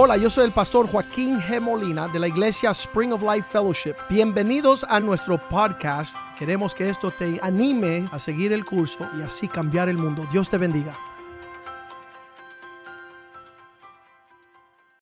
[0.00, 1.60] Hola, yo soy el pastor Joaquín G.
[1.60, 3.96] Molina de la iglesia Spring of Life Fellowship.
[4.08, 6.16] Bienvenidos a nuestro podcast.
[6.38, 10.24] Queremos que esto te anime a seguir el curso y así cambiar el mundo.
[10.30, 10.94] Dios te bendiga.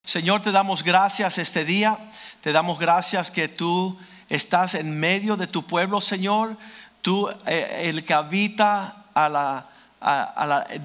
[0.02, 1.98] Señor, te damos gracias este día.
[2.40, 3.98] Te damos gracias que tú
[4.30, 6.56] estás en medio de tu pueblo, Señor.
[7.02, 9.75] Tú, eh, el que habita a la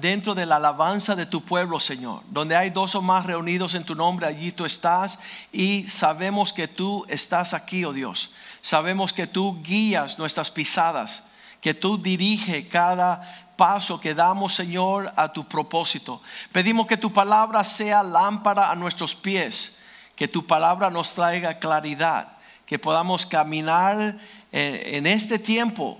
[0.00, 2.22] dentro de la alabanza de tu pueblo, Señor.
[2.28, 5.18] Donde hay dos o más reunidos en tu nombre, allí tú estás.
[5.52, 8.30] Y sabemos que tú estás aquí, oh Dios.
[8.60, 11.24] Sabemos que tú guías nuestras pisadas,
[11.60, 16.22] que tú diriges cada paso que damos, Señor, a tu propósito.
[16.50, 19.78] Pedimos que tu palabra sea lámpara a nuestros pies,
[20.16, 22.28] que tu palabra nos traiga claridad,
[22.66, 24.18] que podamos caminar
[24.50, 25.98] en este tiempo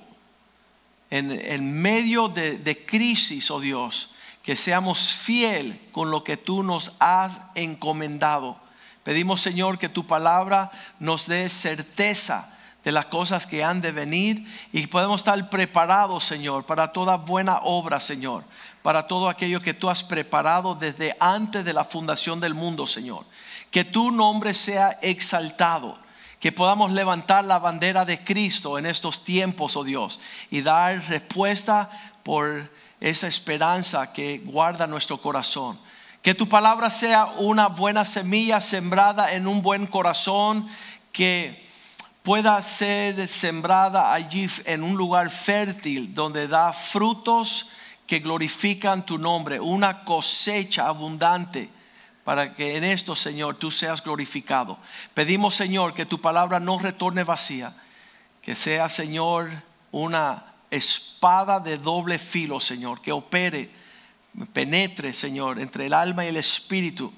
[1.13, 4.09] en, medio de, crisis, oh Dios,
[4.43, 8.57] que seamos fiel con lo que tú nos has encomendado.
[9.03, 14.47] Pedimos, Señor, que tu palabra nos dé certeza de las cosas que han de venir
[14.73, 18.43] y podemos estar preparados, Señor, para toda buena obra, Señor,
[18.81, 23.27] para todo aquello que tú has preparado desde antes de la fundación del mundo, Señor.
[23.71, 26.02] Que tu nombre sea exaltado
[26.43, 30.19] que podamos levantar la bandera de Cristo en estos tiempos, oh Dios,
[30.51, 31.89] y dar respuesta
[32.25, 35.79] por esa esperanza que guarda nuestro corazón.
[36.21, 40.69] Que tu palabra sea una buena semilla sembrada en un buen corazón,
[41.13, 41.65] que
[42.25, 47.69] pueda ser sembrada allí en un lugar fértil donde da frutos
[48.05, 51.71] que glorifican tu nombre, una cosecha abundante
[52.25, 54.79] para que en esto, Señor, tú seas glorificado.
[55.15, 57.73] Pedimos, Señor, que tu palabra no retorne vacía,
[58.41, 59.51] que sea, Señor,
[59.91, 63.71] una espada de doble filo, Señor, que opere,
[64.53, 67.13] penetre, Señor, entre el alma y el espíritu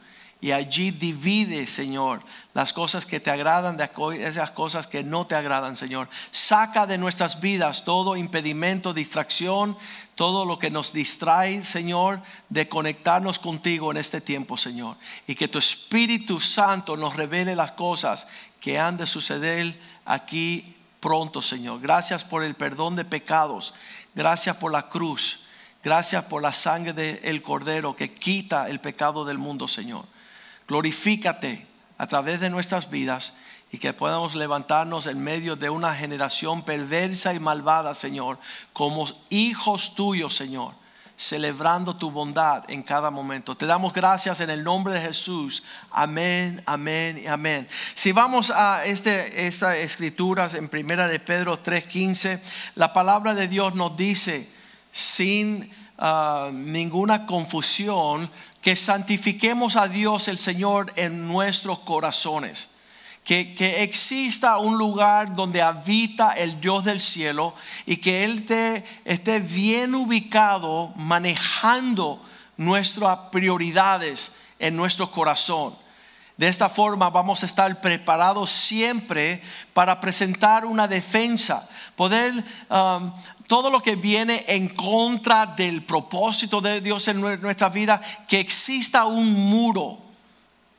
[0.45, 2.21] y allí divide, Señor,
[2.53, 3.89] las cosas que te agradan de
[4.21, 6.11] esas cosas que no te agradan, Señor.
[6.33, 9.79] Saca de nuestras vidas todo impedimento, distracción,
[10.14, 14.97] todo lo que nos distrae, Señor, de conectarnos contigo en este tiempo, Señor.
[15.27, 18.27] Y que tu Espíritu Santo nos revele las cosas
[18.61, 21.80] que han de suceder aquí pronto, Señor.
[21.80, 23.75] Gracias por el perdón de pecados.
[24.14, 25.41] Gracias por la cruz.
[25.83, 30.07] Gracias por la sangre del Cordero que quita el pecado del mundo, Señor.
[30.67, 31.67] Glorifícate
[31.98, 33.35] a través de nuestras vidas
[33.74, 38.39] y que podamos levantarnos en medio de una generación perversa y malvada, Señor,
[38.73, 40.74] como hijos tuyos, Señor,
[41.17, 43.57] celebrando tu bondad en cada momento.
[43.57, 45.64] Te damos gracias en el nombre de Jesús.
[45.90, 47.67] Amén, amén y amén.
[47.96, 52.39] Si vamos a este, estas escrituras en primera de Pedro 3:15,
[52.77, 54.48] la palabra de Dios nos dice
[54.92, 55.68] sin
[55.98, 58.30] ah, ninguna confusión
[58.63, 62.68] que santifiquemos a Dios el Señor en nuestros corazones.
[63.24, 67.55] Que, que, exista un lugar donde habita el Dios del cielo
[67.86, 72.20] y que Él te, esté bien ubicado manejando
[72.58, 75.74] nuestras prioridades en nuestro corazón.
[76.36, 79.40] De esta forma vamos a estar preparados siempre
[79.73, 82.33] para presentar una defensa, poder
[82.68, 83.13] um,
[83.46, 89.05] todo lo que viene en contra del propósito de Dios en nuestra vida, que exista
[89.05, 90.04] un muro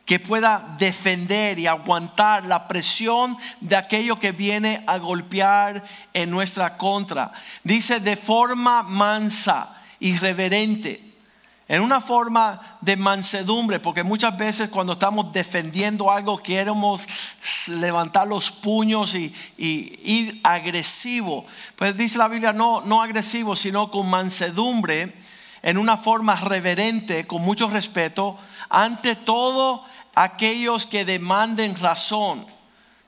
[0.06, 5.84] que pueda defender y aguantar la presión de aquello que viene a golpear
[6.14, 7.32] en nuestra contra.
[7.64, 11.16] Dice de forma mansa y reverente
[11.68, 17.08] en una forma de mansedumbre, porque muchas veces cuando estamos defendiendo algo queremos
[17.68, 21.46] levantar los puños y, ir agresivo.
[21.76, 25.16] Pues dice la Biblia, no, no agresivo, sino con mansedumbre,
[25.64, 28.38] en una forma reverente, con mucho respeto,
[28.70, 29.84] ante todo
[30.16, 32.48] aquellos que demanden razón.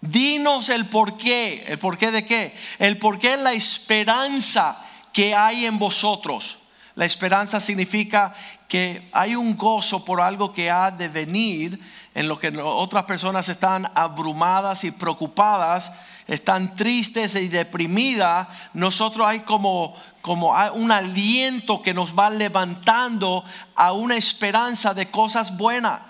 [0.02, 4.78] Dinos el porqué, el porqué de qué, el porqué la esperanza
[5.12, 6.60] que hay en vosotros.
[6.94, 8.34] La esperanza significa
[8.68, 11.80] que hay un gozo por algo que ha de venir,
[12.14, 15.92] en lo que otras personas están abrumadas y preocupadas,
[16.28, 18.48] están tristes y deprimidas.
[18.74, 23.46] Nosotros hay como, como un aliento que nos va levantando
[23.76, 26.02] a una esperanza de cosas buenas.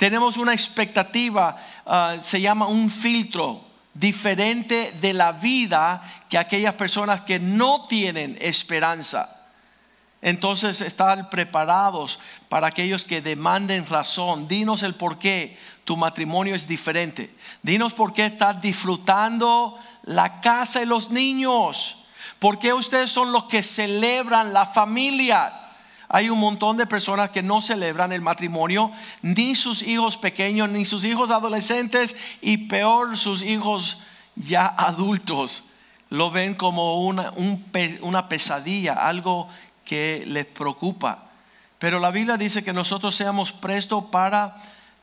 [0.00, 3.62] Tenemos una expectativa, ah, se llama un filtro
[3.92, 9.42] diferente de la vida que aquellas personas que no tienen esperanza.
[10.22, 12.18] Entonces estar preparados
[12.48, 14.48] para aquellos que demanden razón.
[14.48, 17.36] Dinos el por qué tu matrimonio es diferente.
[17.60, 21.98] Dinos por qué estás disfrutando la casa y los niños.
[22.38, 25.59] ¿Por qué ustedes son los que celebran la familia?
[26.12, 28.90] Hay un montón de personas que no celebran el matrimonio,
[29.22, 33.98] ni sus hijos pequeños, ni sus hijos adolescentes, y peor sus hijos
[34.34, 35.62] ya adultos.
[36.08, 37.32] Lo ven como una,
[38.00, 39.48] una pesadilla, algo
[39.84, 41.26] que les preocupa.
[41.78, 44.56] Pero la Biblia dice que nosotros seamos prestos para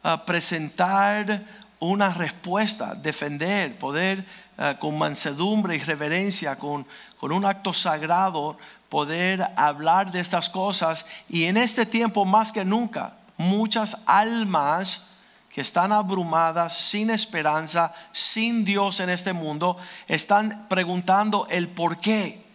[0.03, 1.45] ah, presentar
[1.79, 4.25] una respuesta, defender, poder
[4.57, 6.85] ah, con mansedumbre y reverencia, con,
[7.19, 8.57] con un acto sagrado,
[8.89, 11.05] poder hablar de estas cosas.
[11.29, 15.03] Y en este tiempo más que nunca, muchas almas
[15.51, 19.77] que están abrumadas, sin esperanza, sin Dios en este mundo,
[20.07, 22.45] están preguntando el por qué.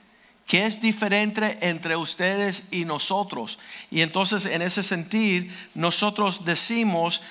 [0.47, 3.59] ¿Qué es diferente entre ustedes y nosotros?
[3.91, 7.23] Y entonces en ese sentido nosotros decimos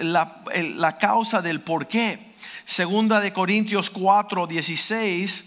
[0.00, 0.42] la,
[0.74, 2.34] la, causa del por qué.
[2.64, 5.44] Segunda de Corintios 4, 16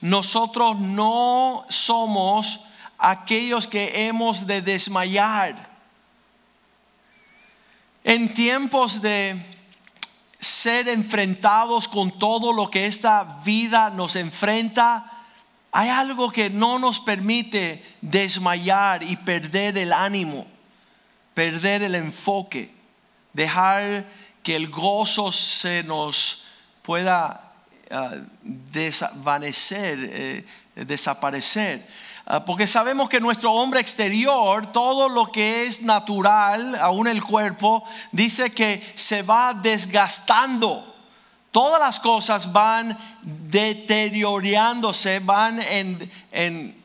[0.00, 2.60] nosotros no somos
[2.98, 5.68] aquellos que hemos de desmayar.
[8.02, 9.36] En tiempos de
[10.38, 15.24] ser enfrentados con todo lo que esta vida nos enfrenta,
[15.70, 20.46] hay algo que no nos permite desmayar y perder el ánimo,
[21.34, 22.74] perder el enfoque,
[23.32, 24.06] dejar
[24.42, 26.44] que el gozo se nos
[26.82, 27.50] pueda
[27.92, 30.46] Ah, desvanecer, eh,
[30.76, 31.84] desaparecer.
[32.24, 37.82] Ah, porque sabemos que nuestro hombre exterior, todo lo que es natural, aún el cuerpo,
[38.12, 40.86] dice que se va desgastando.
[41.50, 46.76] Todas las cosas van deteriorándose, van en, en,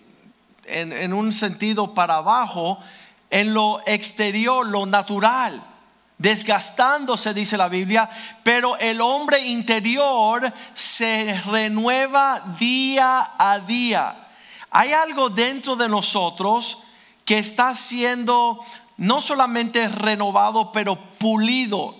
[0.65, 2.80] en un sentido para abajo,
[3.30, 5.62] en lo exterior, lo natural
[6.17, 8.09] desgastándose, dice la Biblia,
[8.44, 14.27] pero el hombre interior se renueva día a día.
[14.71, 16.77] Hay algo dentro de nosotros
[17.25, 18.59] que está siendo
[18.97, 21.95] no solamente renovado, pero pulido,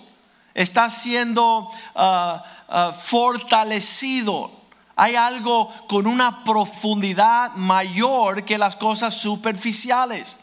[0.54, 4.50] está siendo ah, ah, fortalecido.
[4.94, 10.38] Hay algo con una profundidad mayor que las cosas superficiales.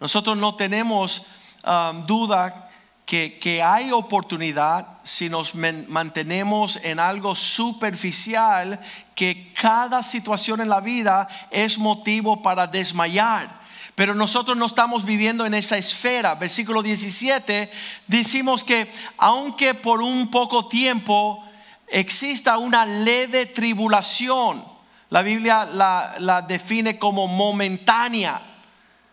[0.00, 1.22] Nosotros no tenemos
[1.62, 2.65] ah, duda
[3.06, 8.80] que, hay oportunidad si nos mantenemos en algo superficial,
[9.14, 13.48] que cada situación en la vida es motivo para desmayar.
[13.94, 16.34] Pero nosotros no estamos viviendo en esa esfera.
[16.34, 17.70] Versículo 17,
[18.08, 21.44] decimos que aunque por un poco tiempo
[21.86, 24.64] exista una leve tribulación,
[25.10, 28.55] la Biblia la, la define como momentánea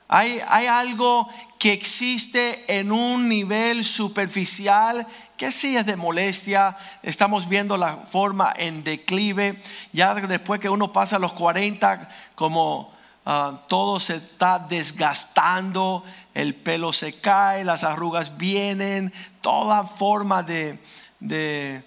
[0.07, 1.27] hay, algo
[1.57, 5.07] que existe en un nivel superficial
[5.38, 6.77] que sí es de molestia.
[7.01, 9.61] Estamos viendo la forma en declive.
[9.91, 12.94] Ya después que uno pasa los 40, como
[13.25, 16.03] ah, todo se está desgastando,
[16.33, 19.11] el pelo se cae, las arrugas vienen,
[19.41, 20.79] toda forma de,
[21.19, 21.83] de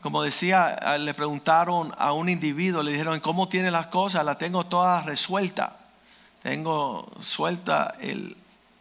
[0.00, 4.24] como decía, ah, le preguntaron a un individuo, le dijeron, ¿cómo tiene las cosas?
[4.24, 5.78] La tengo toda resuelta
[6.44, 7.94] tengo suelta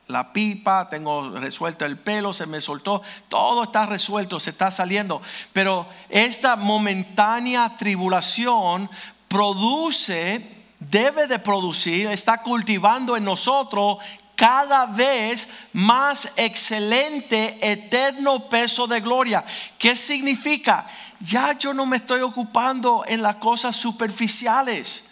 [0.07, 5.21] la pipa, tengo resuelto el pelo, se me soltó, todo está resuelto, se está saliendo.
[5.53, 8.89] Pero esta momentánea tribulación
[9.29, 10.45] produce,
[10.77, 13.99] debe de producir, está cultivando en nosotros
[14.35, 19.45] cada vez más excelente, eterno peso de gloria.
[19.77, 20.85] ¿Qué significa?
[21.21, 25.05] Ya yo no me estoy ocupando en las cosas superficiales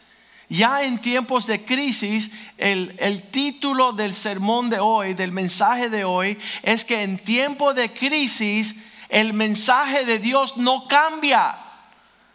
[0.51, 6.03] ya en tiempos de crisis, el, el, título del sermón de hoy, del mensaje de
[6.03, 8.75] hoy, es que en tiempos de crisis
[9.08, 11.58] el mensaje de Dios no cambia.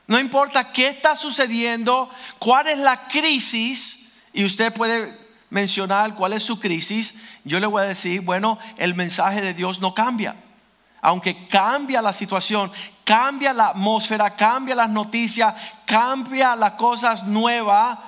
[0.06, 2.08] No importa qué está sucediendo,
[2.38, 5.14] cuál es la crisis, y usted puede
[5.50, 9.78] mencionar cuál es su crisis, yo le voy a decir, bueno, el mensaje de Dios
[9.80, 10.37] no cambia.
[11.02, 12.73] Aunque cambia la situación,
[13.07, 15.55] cambia la atmósfera, cambia las noticias,
[15.87, 17.99] cambia las cosas nuevas,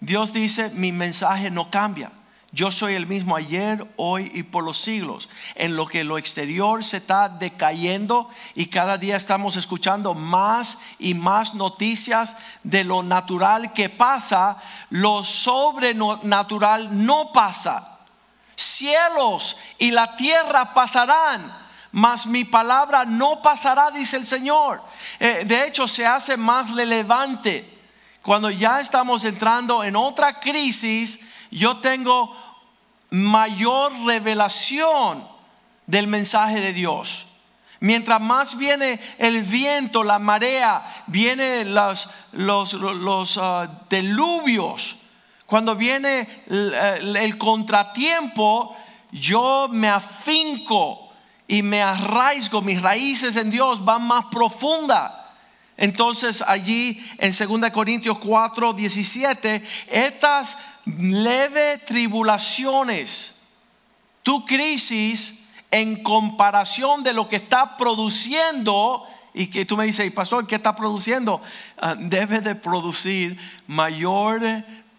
[0.00, 2.10] Dios dice, mi mensaje no cambia.
[2.50, 5.28] Yo soy el mismo ayer, hoy y por los siglos.
[5.54, 11.12] En lo que lo exterior se está decayendo y cada día estamos escuchando más y
[11.12, 14.56] más noticias de lo natural que pasa,
[14.88, 17.98] lo sobrenatural no pasa.
[18.56, 21.52] Cielos y la tierra pasarán,
[21.92, 24.82] mas mi palabra no pasará, dice el Señor.
[25.18, 27.78] Eh, de hecho, se hace más relevante.
[28.22, 31.20] Cuando ya estamos entrando en otra crisis,
[31.50, 32.36] yo tengo
[33.10, 35.26] mayor revelación
[35.86, 37.26] del mensaje de Dios.
[37.80, 44.96] Mientras más viene el viento, la marea, vienen los, los, los uh, deluvios,
[45.46, 48.76] Cuando viene el contratiempo,
[49.10, 51.09] yo me afinco
[51.50, 55.34] y me arraigo, mis raíces en Dios van más profunda.
[55.76, 63.34] Entonces allí en 2 Corintios 4, 17, estas leves tribulaciones,
[64.22, 65.40] tu crisis
[65.72, 69.04] en comparación de lo que está produciendo
[69.34, 71.42] y que tú me dices, "Y, pastor, ¿qué está produciendo?
[71.78, 74.40] Ah, debe de producir mayor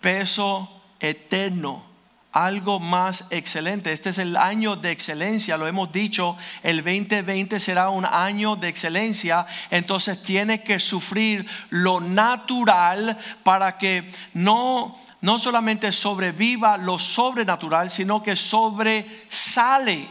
[0.01, 1.86] peso eterno,
[2.31, 3.91] algo más excelente.
[3.91, 8.69] Este es el año de excelencia, lo hemos dicho, el 2020 será un año de
[8.69, 17.91] excelencia, entonces tiene que sufrir lo natural para que no no solamente sobreviva lo sobrenatural,
[17.91, 20.07] sino que sobresale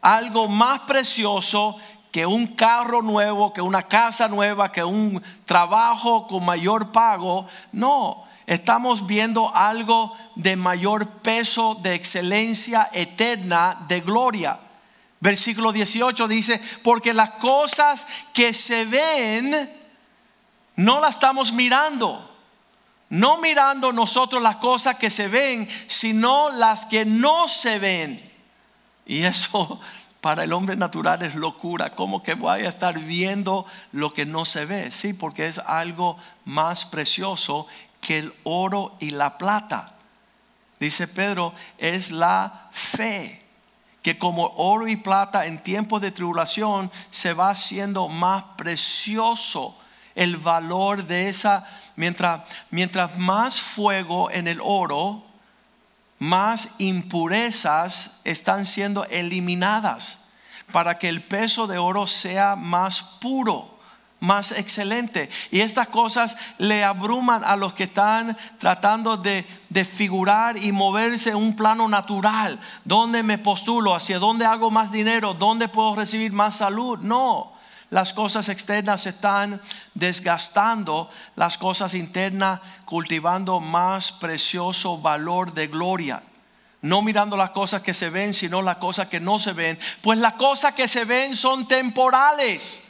[0.00, 1.78] algo más precioso
[2.10, 7.46] que un carro nuevo, que una casa nueva, que un trabajo con mayor pago.
[7.70, 14.58] No, estamos viendo algo de mayor peso, de excelencia eterna, de gloria.
[15.20, 19.70] Versículo 18 dice, porque las cosas que se ven,
[20.76, 22.28] no las estamos mirando.
[23.08, 28.32] No mirando nosotros las cosas que se ven, sino las que no se ven.
[29.06, 29.80] Y eso
[30.20, 31.94] para el hombre natural es locura.
[31.94, 34.90] ¿Cómo que voy a estar viendo lo que no se ve?
[34.90, 37.66] Sí, porque es algo más precioso
[38.02, 39.94] que el oro y la plata.
[40.78, 43.42] Dice Pedro, es la fe.
[44.02, 49.78] Que como oro y plata en tiempos de tribulación se va haciendo más precioso
[50.16, 51.64] el valor de esa.
[51.94, 55.24] Mientras, mientras más fuego en el oro,
[56.18, 60.18] más impurezas están siendo eliminadas
[60.72, 63.78] para que el peso de oro sea más puro,
[64.22, 65.28] más excelente.
[65.50, 71.30] Y estas cosas le abruman a los que están tratando de, de figurar y moverse
[71.30, 72.58] en un plano natural.
[72.84, 73.96] ¿Dónde me postulo?
[73.96, 75.34] ¿Hacia dónde hago más dinero?
[75.34, 77.00] ¿Dónde puedo recibir más salud?
[77.00, 77.52] No.
[77.90, 79.60] Las cosas externas se están
[79.92, 86.22] desgastando, las cosas internas cultivando más precioso valor de gloria.
[86.80, 89.80] No mirando las cosas que se ven, sino las cosas que no se ven.
[90.00, 92.81] Pues las cosas que se ven son temporales.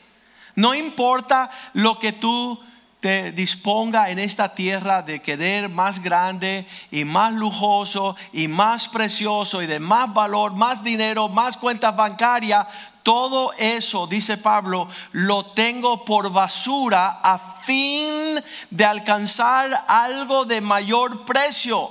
[0.54, 2.60] No importa lo que tú
[3.00, 9.60] te disponga en esta tierra de querer más grande y más lujoso y más precioso
[9.60, 12.68] y de más valor, más dinero, más cuentas bancarias,
[13.02, 18.40] todo eso, dice Pablo, lo tengo por basura a fin
[18.70, 21.90] de alcanzar algo de mayor precio.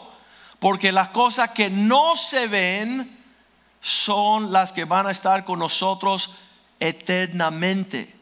[0.60, 3.20] Porque las cosas que no se ven
[3.82, 6.30] son las que van a estar con nosotros
[6.80, 8.21] eternamente.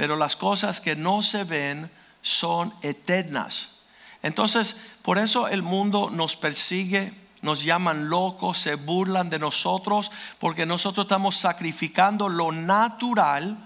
[0.00, 1.90] Pero las cosas que no se ven
[2.22, 3.68] son eternas.
[4.22, 10.64] Entonces, por eso el mundo nos persigue, nos llaman locos, se burlan de nosotros, porque
[10.64, 13.58] nosotros estamos sacrificando lo natural.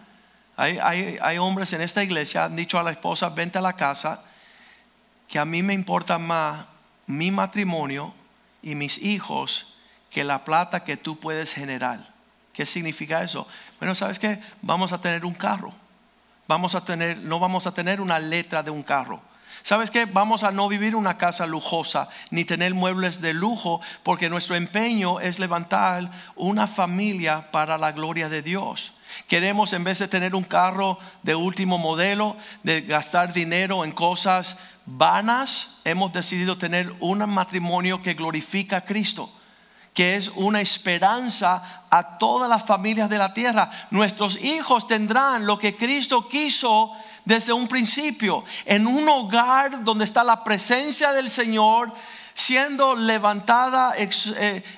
[0.56, 3.74] Hay, hay, hay hombres en esta iglesia, han dicho a la esposa, vente a la
[3.74, 4.24] casa,
[5.28, 6.66] que a mí me importa más
[7.06, 8.12] mi matrimonio
[8.60, 9.72] y mis hijos
[10.10, 12.12] que la plata que tú puedes generar.
[12.52, 13.46] ¿Qué significa eso?
[13.78, 14.40] Bueno, ¿sabes qué?
[14.62, 15.83] Vamos a tener un carro.
[16.46, 19.22] Vamos a tener, no vamos a tener una letra de un carro.
[19.62, 20.04] ¿Sabes qué?
[20.04, 25.20] Vamos a no vivir una casa lujosa ni tener muebles de lujo porque nuestro empeño
[25.20, 28.92] es levantar una familia para la gloria de Dios.
[29.26, 34.58] Queremos en vez de tener un carro de último modelo, de gastar dinero en cosas
[34.84, 39.30] vanas, hemos decidido tener un matrimonio que glorifica a Cristo
[39.94, 43.70] que es una esperanza a todas las familias de la tierra.
[43.90, 46.90] Nuestros hijos tendrán lo que Cristo quiso
[47.24, 51.92] desde un principio, en un hogar donde está la presencia del Señor
[52.34, 54.10] siendo levantada eh,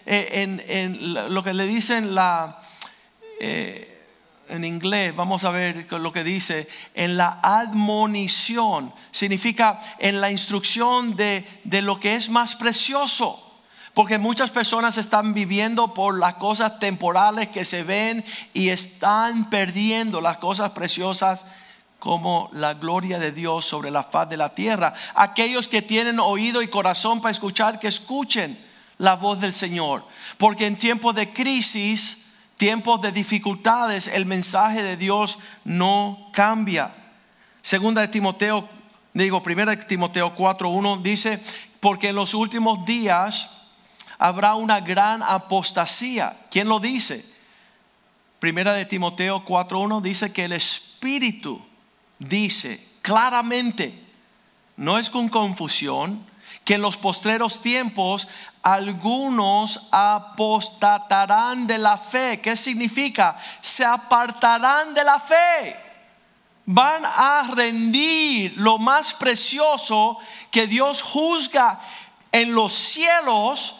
[0.04, 2.14] eh, en, lo que le dicen.
[3.40, 3.92] Eh,
[4.48, 11.16] en inglés, vamos a ver lo que dice, en la admonición, significa en la instrucción
[11.16, 13.45] de, de lo que es más precioso.
[13.96, 18.22] Porque muchas personas están viviendo por las cosas temporales que se ven
[18.52, 21.46] y están perdiendo las cosas preciosas
[21.98, 24.92] como la gloria de Dios sobre la faz de la tierra.
[25.14, 28.62] Aquellos que tienen oído y corazón para escuchar, que escuchen
[28.98, 30.04] la voz del Señor.
[30.36, 32.26] Porque en tiempos de crisis,
[32.58, 36.94] tiempos de dificultades, el mensaje de Dios no cambia.
[37.62, 38.68] Segunda de Timoteo,
[39.14, 41.42] digo, primera de Timoteo 4.1 dice,
[41.80, 43.52] porque en los últimos días
[44.18, 46.36] habrá una gran apostasía.
[46.50, 47.24] ¿Quién lo dice?
[48.38, 51.64] Primera de Timoteo 4.1 dice que el Espíritu
[52.18, 54.02] dice claramente,
[54.76, 56.26] no es con confusión,
[56.64, 58.26] que en los postreros tiempos
[58.62, 62.40] algunos apostatarán de la fe.
[62.40, 63.36] ¿Qué significa?
[63.60, 65.76] Se apartarán de la fe.
[66.64, 70.18] Van a rendir lo más precioso
[70.50, 71.80] que Dios juzga
[72.32, 73.76] en los cielos.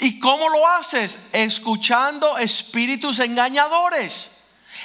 [0.00, 1.18] ¿Y cómo lo haces?
[1.32, 4.30] Escuchando espíritus engañadores.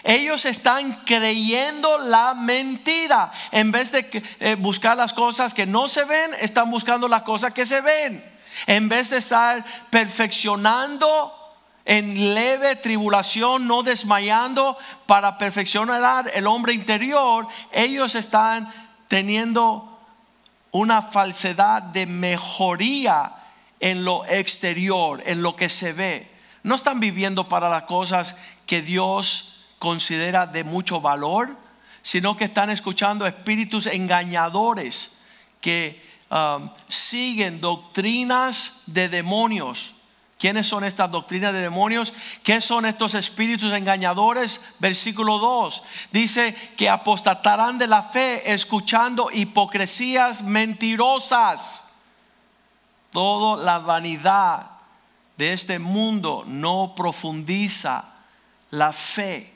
[0.04, 3.32] Ellos están creyendo la mentira.
[3.52, 7.54] En vez de eh, buscar las cosas que no se ven, están buscando las cosas
[7.54, 8.24] que se ven.
[8.66, 11.32] En vez de estar perfeccionando
[11.86, 18.72] en leve tribulación, no desmayando para perfeccionar el hombre interior, ellos están
[19.08, 20.00] teniendo
[20.72, 23.43] una falsedad de mejoría
[23.84, 26.32] en lo exterior, en lo que se ve.
[26.64, 31.50] No están viviendo para las cosas que Dios considera de mucho valor,
[32.02, 35.12] sino que están escuchando espíritus engañadores
[35.60, 39.94] que um, siguen doctrinas de demonios.
[40.40, 42.14] ¿Quiénes son estas doctrinas de demonios?
[42.42, 44.62] ¿Qué son estos espíritus engañadores?
[44.80, 51.84] Versículo 2 dice que apostatarán de la fe escuchando hipocresías mentirosas.
[53.14, 54.72] Toda la vanidad
[55.38, 58.04] de este mundo no profundiza
[58.72, 59.54] la fe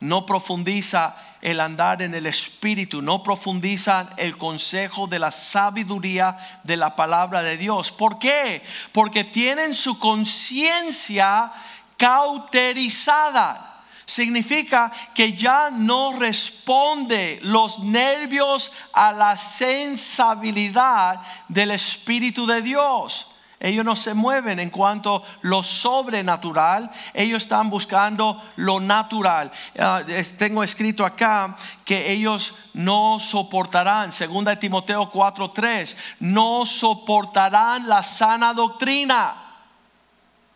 [0.00, 6.76] no profundiza el andar en el espíritu, no profundiza el consejo de la sabiduría de
[6.76, 7.90] la palabra de Dios.
[7.90, 8.62] ¿Por qué?
[8.92, 11.52] Porque tienen su conciencia
[11.96, 13.67] cauterizada.
[14.08, 23.26] Significa que ya no responde los nervios a la sensibilidad del Espíritu de Dios.
[23.60, 29.52] Ellos no se mueven en cuanto a lo sobrenatural, ellos están buscando lo natural.
[29.78, 30.00] Ah,
[30.38, 38.54] tengo escrito acá que ellos no soportarán, segunda de Timoteo 4:3, no soportarán la sana
[38.54, 39.47] doctrina.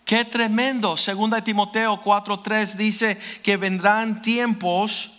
[0.05, 0.97] Qué tremendo.
[0.97, 5.13] Segunda de Timoteo 4:3 dice que vendrán tiempos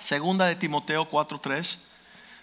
[0.00, 1.78] Segunda de Timoteo 4:3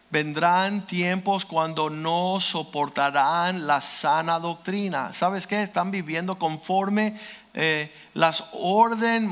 [0.09, 5.13] Vendrán tiempos cuando no soportarán la sana doctrina.
[5.13, 5.61] ¿Sabes qué?
[5.61, 7.19] Están viviendo conforme
[7.53, 9.29] eh, las orden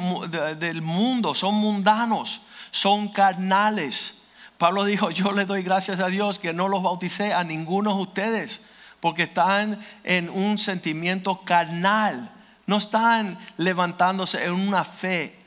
[0.59, 1.33] del mundo.
[1.33, 4.15] Son mundanos, son carnales.
[4.57, 8.01] Pablo dijo, yo le doy gracias a Dios que no los bauticé a ninguno de
[8.01, 8.61] ustedes,
[9.05, 12.31] porque están en un sentimiento carnal.
[12.65, 15.37] No están levantándose en una fe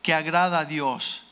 [0.00, 1.25] que agrada a Dios.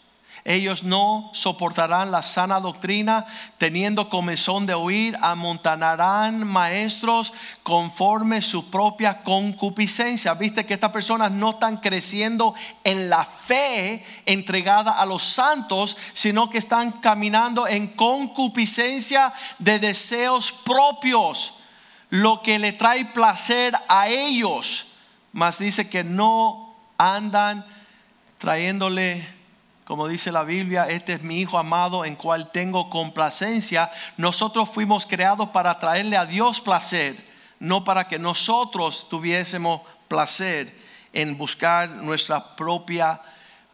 [0.47, 3.25] Ellos no soportarán la sana doctrina,
[3.57, 10.35] teniendo comezón de oír, amontanarán maestros conforme su propia concupiscencia.
[10.35, 12.55] Viste que estas personas no están creciendo
[12.85, 20.53] en la fe entregada a los santos, sino que están caminando en concupiscencia de deseos
[20.53, 21.55] propios,
[22.11, 24.89] lo que le trae placer a ellos.
[25.33, 27.65] Mas dice que no andan
[28.37, 29.34] trayéndole
[29.85, 33.91] como dice la Biblia, este es mi Hijo amado en cual tengo complacencia.
[34.17, 37.17] Nosotros fuimos creados para traerle a Dios placer,
[37.59, 40.75] no para que nosotros tuviésemos placer
[41.13, 43.21] en buscar nuestra propia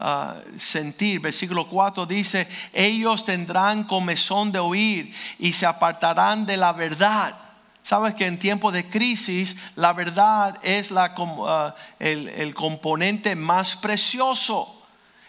[0.01, 1.21] ah, sentir.
[1.21, 7.37] Versículo 4 dice, ellos tendrán comezón de oír y se apartarán de la verdad.
[7.85, 14.80] Sabes que en tiempos de crisis la verdad es ah, el componente más precioso.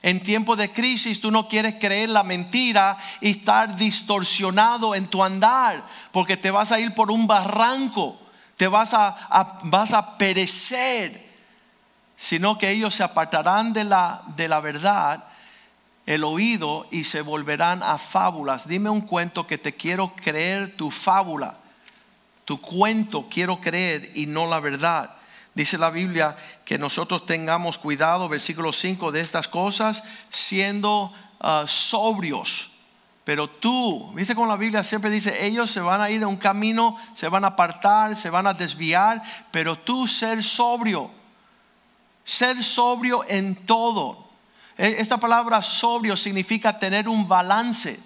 [0.03, 5.23] En tiempos de crisis tú no quieres creer la mentira y estar distorsionado en tu
[5.23, 8.19] andar, porque te vas a ir por un barranco,
[8.57, 11.29] te vas a, vas a perecer,
[12.17, 15.23] sino que ellos se apartarán de la, de la verdad,
[16.07, 18.67] el oído, y se volverán a fábulas.
[18.67, 21.57] Dime un cuento que te quiero creer tu fábula,
[22.43, 25.11] tu cuento quiero creer y no la verdad.
[25.61, 32.71] Dice la Biblia que nosotros tengamos cuidado, versículo 5, de estas cosas, siendo ah, sobrios.
[33.23, 36.37] Pero tú, viste como la Biblia siempre dice, ellos se van a ir a un
[36.37, 39.21] camino, se van a apartar, se van a desviar,
[39.51, 41.11] pero tú ser sobrio,
[42.25, 44.31] ser sobrio en todo.
[44.79, 47.99] E, esta palabra sobrio significa tener un balance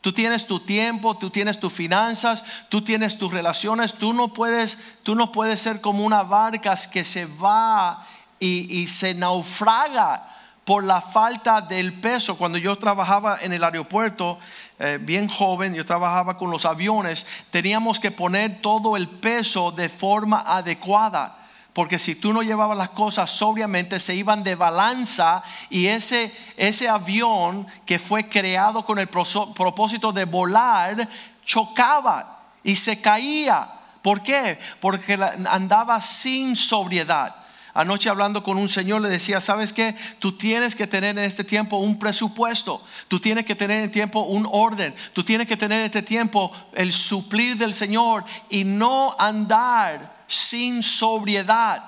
[0.00, 3.94] Tú tienes tu tiempo, tú tienes tus finanzas, tú tienes tus relaciones.
[3.94, 8.06] Tú no puedes, tú no puedes ser como una barca que se va
[8.38, 12.36] y, se naufraga por la falta del peso.
[12.36, 14.38] Cuando yo trabajaba en el aeropuerto,
[14.78, 19.88] eh, bien joven, yo trabajaba con los aviones, teníamos que poner todo el peso de
[19.88, 21.37] forma adecuada
[21.78, 26.88] porque si tú no llevabas las cosas sobriamente se iban de balanza y ese, ese
[26.88, 31.08] avión que fue creado con el propósito de volar
[31.44, 33.70] chocaba y se caía.
[34.02, 34.58] ¿Por qué?
[34.80, 35.16] Porque
[35.48, 37.36] andaba sin sobriedad.
[37.74, 39.94] Anoche hablando con un señor le decía, ¿sabes qué?
[40.18, 43.94] Tú tienes que tener en este tiempo un presupuesto, tú tienes que tener en este
[43.94, 48.64] tiempo un orden, tú tienes que tener en este tiempo el suplir del Señor y
[48.64, 51.82] no andar sin sobriedad.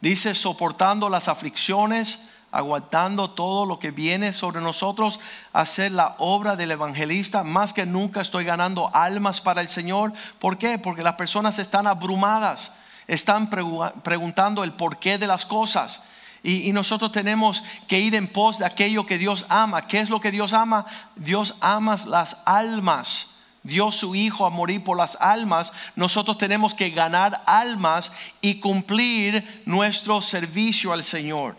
[0.00, 2.20] Dice, soportando las aflicciones,
[2.52, 5.18] aguantando todo lo que viene sobre nosotros,
[5.52, 7.42] hacer la obra del evangelista.
[7.42, 10.12] Más que nunca estoy ganando almas para el Señor.
[10.38, 10.78] ¿Por qué?
[10.78, 12.72] Porque las personas están abrumadas,
[13.08, 16.02] están preguntando el porqué de las cosas.
[16.42, 19.88] Y, y, nosotros tenemos que ir en pos de aquello que Dios ama.
[19.88, 20.86] ¿Qué es lo que Dios ama?
[21.16, 23.26] Dios ama las almas.
[23.66, 25.72] Dio su Hijo a morir por las almas.
[25.96, 31.56] Nosotros tenemos que ganar almas y cumplir nuestro servicio al Señor.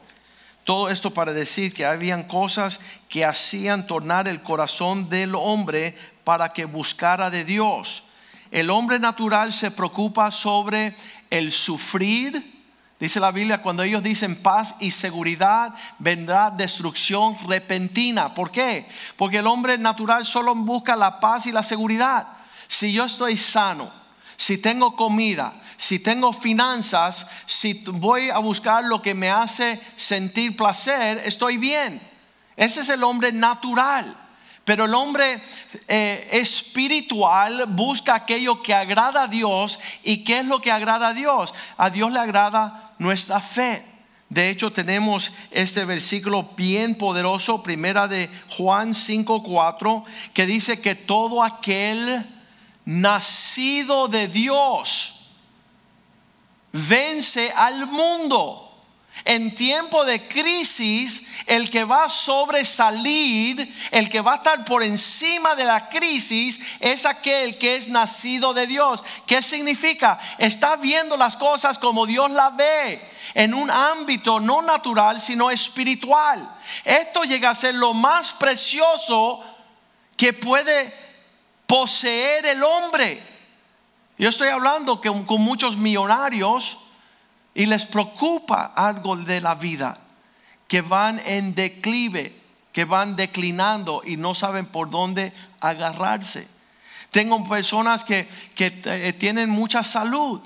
[0.64, 6.52] Todo esto para decir que habían cosas que hacían tornar el corazón del hombre para
[6.52, 8.04] que buscara de Dios.
[8.52, 10.96] El hombre natural se preocupa sobre
[11.30, 12.57] el sufrir.
[13.00, 18.34] Dice la Biblia, cuando ellos dicen paz y seguridad, vendrá destrucción repentina.
[18.34, 18.88] ¿Por qué?
[19.16, 22.28] Porque el hombre natural solo busca la paz y la seguridad.
[22.68, 23.92] Si yo estoy sano,
[24.36, 30.58] si tengo comida, si tengo finanzas, si voy a buscar lo que me hace sentir
[30.58, 32.02] placer, estoy bien.
[32.56, 34.27] Ese es el hombre natural.
[34.68, 35.42] Pero el hombre
[35.88, 39.80] eh, espiritual busca aquello que agrada a Dios.
[40.04, 41.54] ¿Y qué es lo que agrada a Dios?
[41.78, 43.86] A Dios le agrada nuestra fe.
[44.28, 50.04] De hecho, tenemos este versículo bien poderoso, primera de Juan 5:4,
[50.34, 52.28] que dice que todo aquel
[52.84, 55.30] nacido de Dios,
[56.74, 58.67] vence al mundo.
[59.26, 64.84] En tiempo de crisis, el que va a sobresalir, el que va a estar por
[64.84, 69.04] encima de la crisis, es aquel que es nacido de Dios.
[69.26, 70.20] ¿Qué significa?
[70.38, 73.02] Está viendo las cosas como Dios las ve,
[73.34, 76.50] en un ámbito no natural, sino espiritual.
[76.84, 79.44] Esto llega a ser lo más precioso
[80.16, 80.94] que puede
[81.66, 83.22] poseer el hombre.
[84.18, 86.78] Yo estoy hablando que con muchos millonarios
[87.58, 89.98] y les preocupa algo de la vida,
[90.68, 92.40] que van en declive,
[92.72, 96.48] que van declinando y no saben por dónde agarrarse.
[97.10, 100.40] Tengo personas que, que eh, tienen mucha salud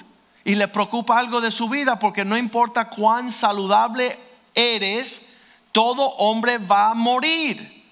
[0.45, 4.17] y les preocupa algo de su vida porque no importa cuán saludable
[4.56, 5.28] eres,
[5.74, 7.84] todo hombre va a morir.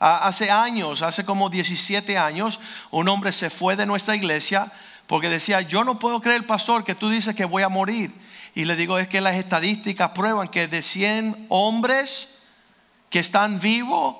[0.00, 2.58] Hace años, hace como 17 años,
[2.90, 4.72] un hombre se fue de nuestra iglesia
[5.06, 8.12] porque decía, yo no puedo creer, pastor, que tú dices que voy a morir.
[8.54, 12.28] Y le digo, es que las estadísticas prueban que de 100 hombres
[13.10, 14.16] que están vivos,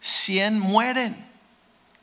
[0.00, 1.26] 100 mueren.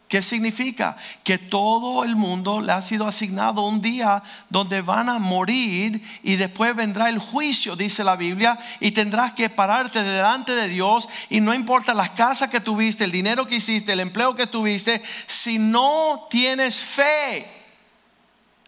[0.08, 0.96] ¿Qué significa?
[1.24, 6.36] Que todo el mundo le ha sido asignado un día donde van a morir y
[6.36, 11.42] después vendrá el juicio, dice la Biblia, y tendrás que pararte delante de Dios y
[11.42, 15.58] no importa las casas que tuviste, el dinero que hiciste, el empleo que tuviste, si
[15.58, 17.48] no tienes fe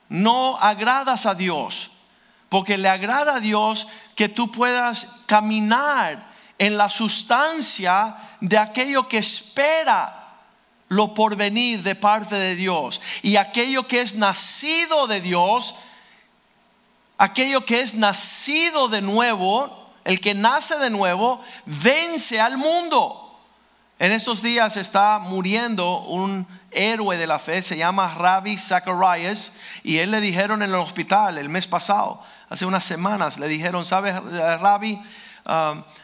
[0.09, 1.91] no agradas a Dios,
[2.55, 6.23] porque le agrada a Dios que tú puedas caminar
[6.57, 10.37] en la sustancia de aquello que espera
[10.87, 15.75] lo porvenir de parte de Dios y aquello que es nacido de Dios,
[17.17, 23.37] aquello que es nacido de nuevo, el que nace de nuevo, vence al mundo.
[23.99, 29.51] En estos días está muriendo un héroe de la fe, se llama Rabbi Zacharias,
[29.83, 33.85] y él le dijeron en el hospital el mes pasado, hace unas semanas, le dijeron,
[33.85, 34.15] ¿sabes,
[34.59, 34.99] Rabbi?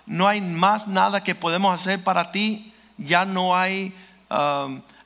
[0.05, 3.95] No hay más nada que podemos hacer para ti, ya no hay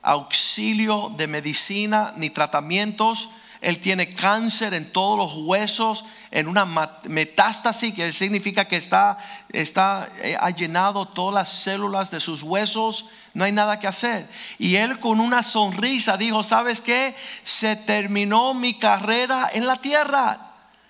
[0.02, 3.28] auxilio de medicina ni tratamientos
[3.60, 6.64] él tiene cáncer en todos los huesos, en una
[7.04, 9.18] metástasis, que significa que está,
[9.50, 14.28] está, eh, ha llenado todas las células de sus huesos, no hay nada que hacer.
[14.58, 17.16] Y él con una sonrisa dijo, ¿sabes qué?
[17.44, 20.45] Se terminó mi carrera en la tierra.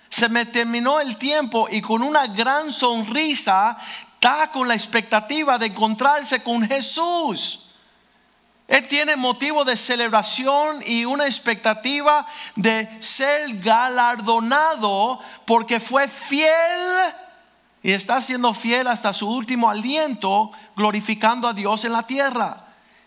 [0.08, 3.76] Se me terminó el tiempo y con una gran sonrisa
[4.14, 7.66] está con la expectativa de encontrarse con Jesús.
[8.66, 16.50] Él tiene motivo de celebración y una expectativa de ser galardonado porque fue fiel
[17.82, 22.64] y está siendo fiel hasta su último aliento, glorificando a Dios en la tierra.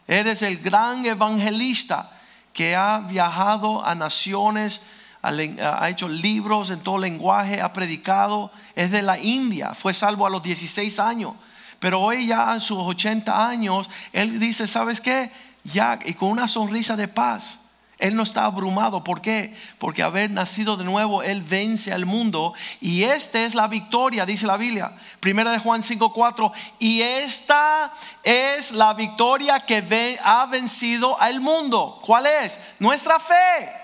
[0.07, 2.09] Eres el gran evangelista
[2.53, 4.79] que ha viajado a naciones,
[5.21, 10.29] ha hecho libros en todo lenguaje, ha predicado, es de la India, fue salvo a
[10.29, 11.33] los 16 años.
[11.79, 15.31] Pero hoy ya a sus 80 años, él dice, ¿sabes qué?
[15.63, 17.59] ya y con una sonrisa de paz.
[17.97, 19.03] Él no está abrumado.
[19.03, 19.53] ¿Por qué?
[19.77, 22.53] Porque haber nacido de nuevo, Él vence al mundo.
[22.79, 24.93] Y esta es la victoria, dice la Biblia.
[25.19, 26.53] Primera de Juan 5:4.
[26.79, 27.91] Y esta
[28.23, 31.99] es la victoria que ha vencido al mundo.
[32.05, 32.57] ¿Cuál es?
[32.79, 33.78] Nuestra fe.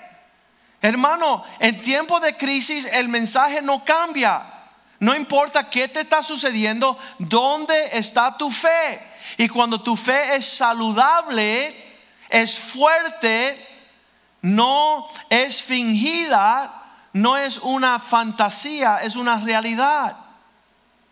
[0.86, 4.44] Hermano, en tiempo de crisis el mensaje no cambia.
[5.00, 9.02] No importa qué te está sucediendo, dónde está tu fe.
[9.38, 11.76] Y cuando tu fe es saludable,
[12.30, 13.68] es fuerte,
[14.44, 20.18] no es fingida, no es una fantasía, es una realidad.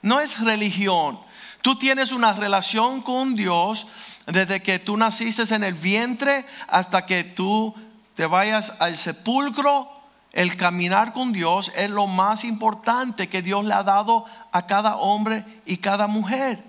[0.04, 1.20] No es religión.
[1.64, 3.88] Tú tienes una relación con Dios
[4.28, 7.74] desde que tú naciste en el vientre hasta que tú
[8.16, 9.90] te vayas al sepulcro.
[10.32, 14.98] El caminar con Dios es lo más importante que Dios le ha dado a cada
[14.98, 16.64] hombre y cada mujer.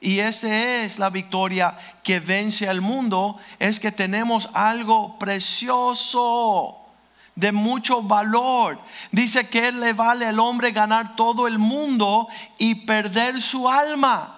[0.00, 6.78] Y esa es la victoria que vence al mundo, es que tenemos algo precioso,
[7.34, 8.78] de mucho valor.
[9.10, 14.34] Dice que le vale al hombre ganar todo el mundo y perder su alma.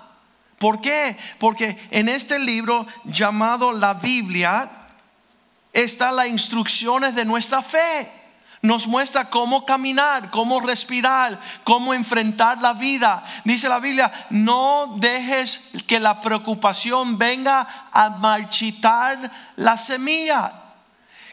[0.59, 1.17] ¿Por qué?
[1.39, 4.80] Porque en este libro llamado la Biblia
[5.73, 8.21] están las instrucciones de nuestra fe
[8.63, 13.25] nos muestra cómo caminar, cómo respirar, cómo enfrentar la vida.
[13.45, 20.53] Dice la Biblia, no dejes que la preocupación venga a marchitar la semilla.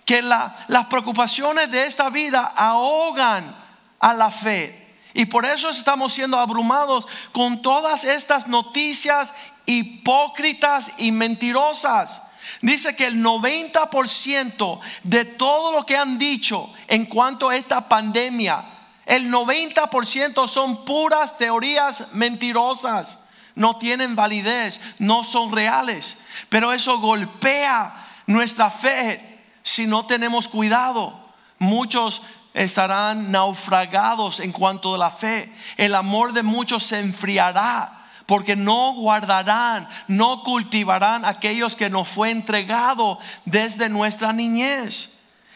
[0.05, 3.53] Que las preocupaciones de esta vida ahogan
[3.99, 4.85] a la fe.
[5.13, 9.33] Y por eso estamos siendo abrumados con todas estas noticias
[9.65, 12.21] hipócritas y mentirosas.
[12.61, 18.63] Dice que el 90% de todo lo que han dicho en cuanto a esta pandemia,
[19.05, 23.19] el 90% son puras teorías mentirosas.
[23.55, 26.17] No tienen validez, no son reales.
[26.49, 27.93] Pero eso golpea
[28.27, 31.17] nuestra fe si no tenemos cuidado.
[31.57, 32.21] Muchos
[32.53, 35.53] estarán naufragados en cuanto a la fe.
[35.77, 37.96] El amor de muchos se enfriará
[38.27, 45.09] porque no guardarán, no cultivarán aquellos que nos fue entregado desde nuestra niñez.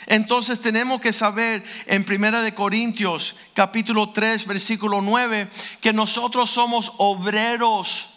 [0.08, 5.48] Entonces tenemos que saber en Primera de Corintios capítulo 3 versículo 9
[5.80, 8.08] que nosotros somos obreros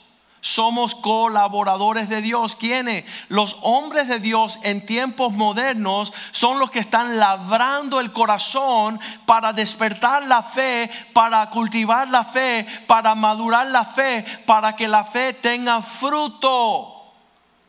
[0.44, 2.54] somos colaboradores de Dios.
[2.54, 3.07] ¿Quiénes?
[3.28, 9.54] Los hombres de Dios en tiempos modernos son los que están labrando el corazón para
[9.54, 15.33] despertar la fe, para cultivar la fe, para madurar la fe, para que la fe
[15.33, 17.07] tenga fruto.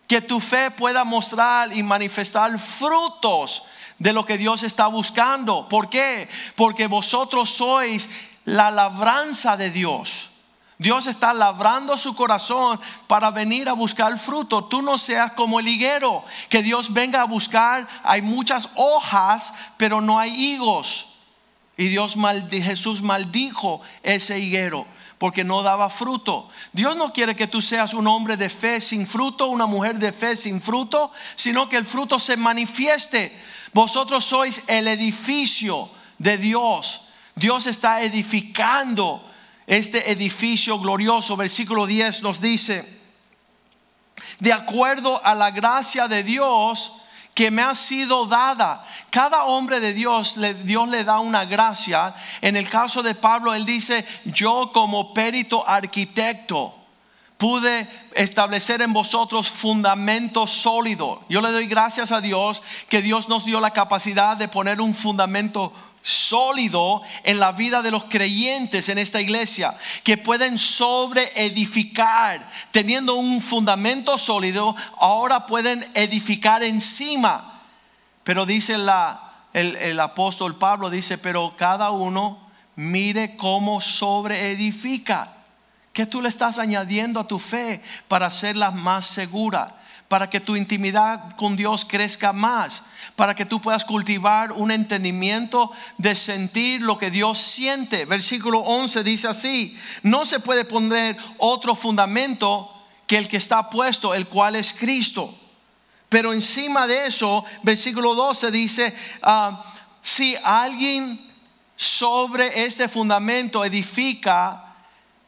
[0.06, 3.64] Que tu fe pueda mostrar y manifestar frutos
[4.00, 5.70] de lo que Dios está buscando.
[5.70, 6.28] ¿Por qué?
[6.58, 8.10] Porque vosotros sois
[8.44, 10.30] la labranza de Dios.
[10.78, 14.66] Dios está labrando su corazón para venir a buscar fruto.
[14.66, 17.88] Tú no seas como el higuero, que Dios venga a buscar.
[18.04, 21.08] Hay muchas hojas, pero no hay higos.
[21.78, 22.16] Y Dios
[22.52, 24.86] Jesús maldijo ese higuero
[25.18, 26.50] porque no daba fruto.
[26.74, 30.12] Dios no quiere que tú seas un hombre de fe sin fruto, una mujer de
[30.12, 33.38] fe sin fruto, sino que el fruto se manifieste.
[33.74, 37.02] Vosotros sois el edificio de Dios.
[37.36, 39.24] Dios está edificando
[39.68, 41.36] este edificio glorioso.
[41.36, 42.86] Versículo 10 nos dice,
[44.40, 46.92] de acuerdo a la gracia de Dios
[47.36, 48.88] que me ha sido dada.
[49.10, 52.16] Cada hombre de Dios, Dios le da una gracia.
[52.42, 56.74] En el caso de Pablo, él dice, yo como perito arquitecto
[57.38, 61.24] pude establecer en vosotros fundamento sólido.
[61.28, 64.94] Yo le doy gracias a Dios que Dios nos dio la capacidad de poner un
[64.94, 65.74] fundamento
[66.06, 73.16] sólido en la vida de los creyentes en esta iglesia, que pueden sobre edificar, teniendo
[73.16, 77.64] un fundamento sólido, ahora pueden edificar encima.
[78.24, 82.40] Pero dice la, el, el apóstol Pablo, dice, pero cada uno
[82.76, 85.34] mire cómo sobre edifica.
[85.92, 89.82] ¿Qué tú le estás añadiendo a tu fe para hacerla más segura?
[90.08, 92.84] Para que tu intimidad con Dios crezca más,
[93.16, 98.06] para que tú puedas cultivar un entendimiento de sentir lo que Dios siente.
[98.06, 102.72] Versículo 11 dice así, no se puede poner otro fundamento
[103.08, 105.34] que el que está puesto, el cual es Cristo.
[106.08, 109.66] Pero encima de eso, versículo 12 dice, ah,
[110.02, 111.20] si alguien
[111.76, 114.62] sobre este fundamento edifica,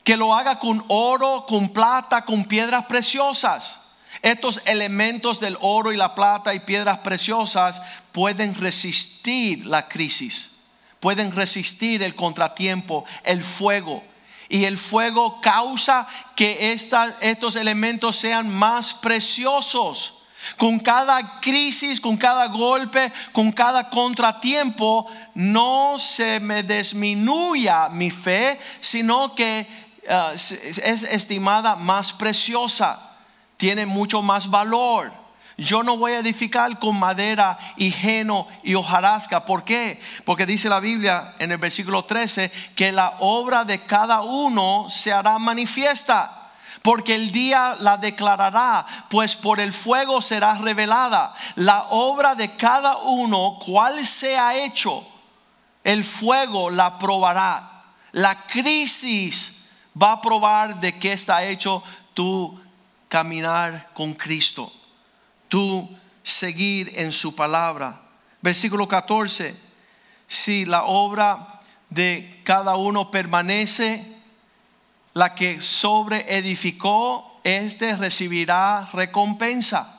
[0.03, 3.79] que lo haga con oro, con plata, con piedras preciosas
[4.21, 10.51] estos elementos del oro y la plata y piedras preciosas pueden resistir la crisis,
[10.99, 14.03] pueden resistir el contratiempo, el fuego.
[14.49, 16.71] Y el fuego causa que
[17.21, 20.13] estos elementos sean más preciosos.
[20.55, 28.57] Con cada crisis, con cada golpe, con cada contratiempo, no se me disminuya mi fe,
[28.79, 29.67] sino que
[30.07, 33.06] uh, es estimada más preciosa,
[33.57, 35.11] tiene mucho más valor.
[35.57, 39.43] Yo no voy a edificar con madera y heno y hojarasca.
[39.43, 39.99] ¿Por qué?
[40.23, 45.11] Porque dice la Biblia en el versículo 13 que la obra de cada uno se
[45.11, 46.37] hará manifiesta
[46.83, 52.97] porque el día la declarará, pues por el fuego será revelada la obra de cada
[52.99, 55.05] uno, cual sea hecho,
[55.83, 57.83] el fuego la probará.
[58.13, 59.65] La crisis
[60.01, 62.57] va a probar de qué está hecho tu
[63.09, 64.71] caminar con Cristo,
[65.47, 65.89] tu
[66.23, 68.01] seguir en su palabra.
[68.41, 69.55] Versículo 14,
[70.27, 74.05] si la obra de cada uno permanece,
[75.13, 79.93] la que sobre edificó, este recibirá recompensa.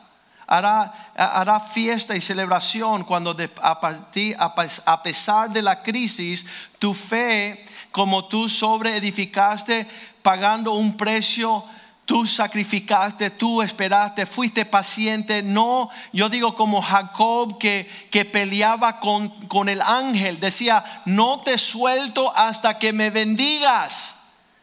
[0.47, 6.47] Hará, hará, fiesta y celebración cuando a, pesar de la crisis,
[6.79, 9.87] tu fe, como tú sobre edificaste,
[10.23, 11.65] pagando un precio,
[12.09, 15.43] tú sacrificaste, tú esperaste, fuiste paciente.
[15.43, 21.59] No, yo digo como Jacob que, que peleaba con, con el ángel, decía, no te
[21.59, 24.15] suelto hasta que me bendigas.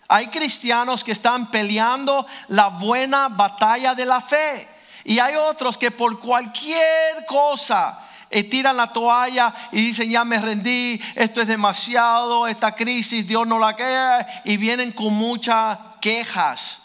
[0.08, 4.68] Hay cristianos que están peleando la buena batalla de la fe.
[5.04, 8.00] Y hay otros que por cualquier cosa
[8.32, 13.46] eh, tiran la toalla y dicen, ya me rendí, esto es demasiado, esta crisis, Dios
[13.46, 14.26] no la quiere.
[14.46, 16.80] Y vienen con muchas quejas.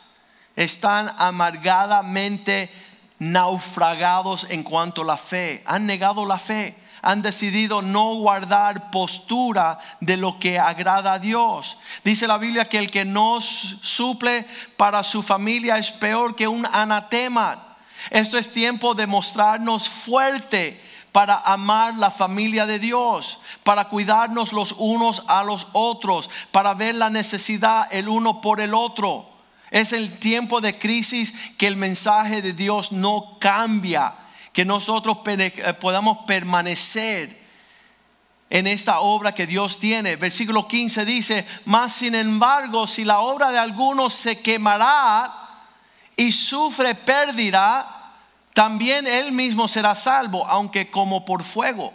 [0.61, 2.71] Están amargadamente
[3.19, 5.63] naufragados en cuanto a la fe.
[5.65, 11.79] Han negado la fe han decidido no guardar postura de lo que agrada a Dios.
[12.05, 14.47] Dice la Biblia que el que no suple
[14.77, 17.79] para su familia es peor que un anatema.
[18.11, 20.79] Esto es tiempo de mostrarnos fuerte
[21.11, 26.97] para amar la familia de Dios, para cuidarnos los unos a los otros, para ver
[26.97, 29.40] la necesidad el uno por el otro.
[29.71, 34.15] Es el tiempo de crisis que el mensaje de Dios no cambia
[34.53, 37.39] que nosotros eh, podamos permanecer
[38.51, 40.17] en esta obra que Dios tiene.
[40.17, 45.33] Versículo 15 dice, mas sin embargo, si la obra de algunos se quemará
[46.17, 48.13] y sufre pérdida,
[48.53, 51.95] también él mismo será salvo, aunque como por fuego.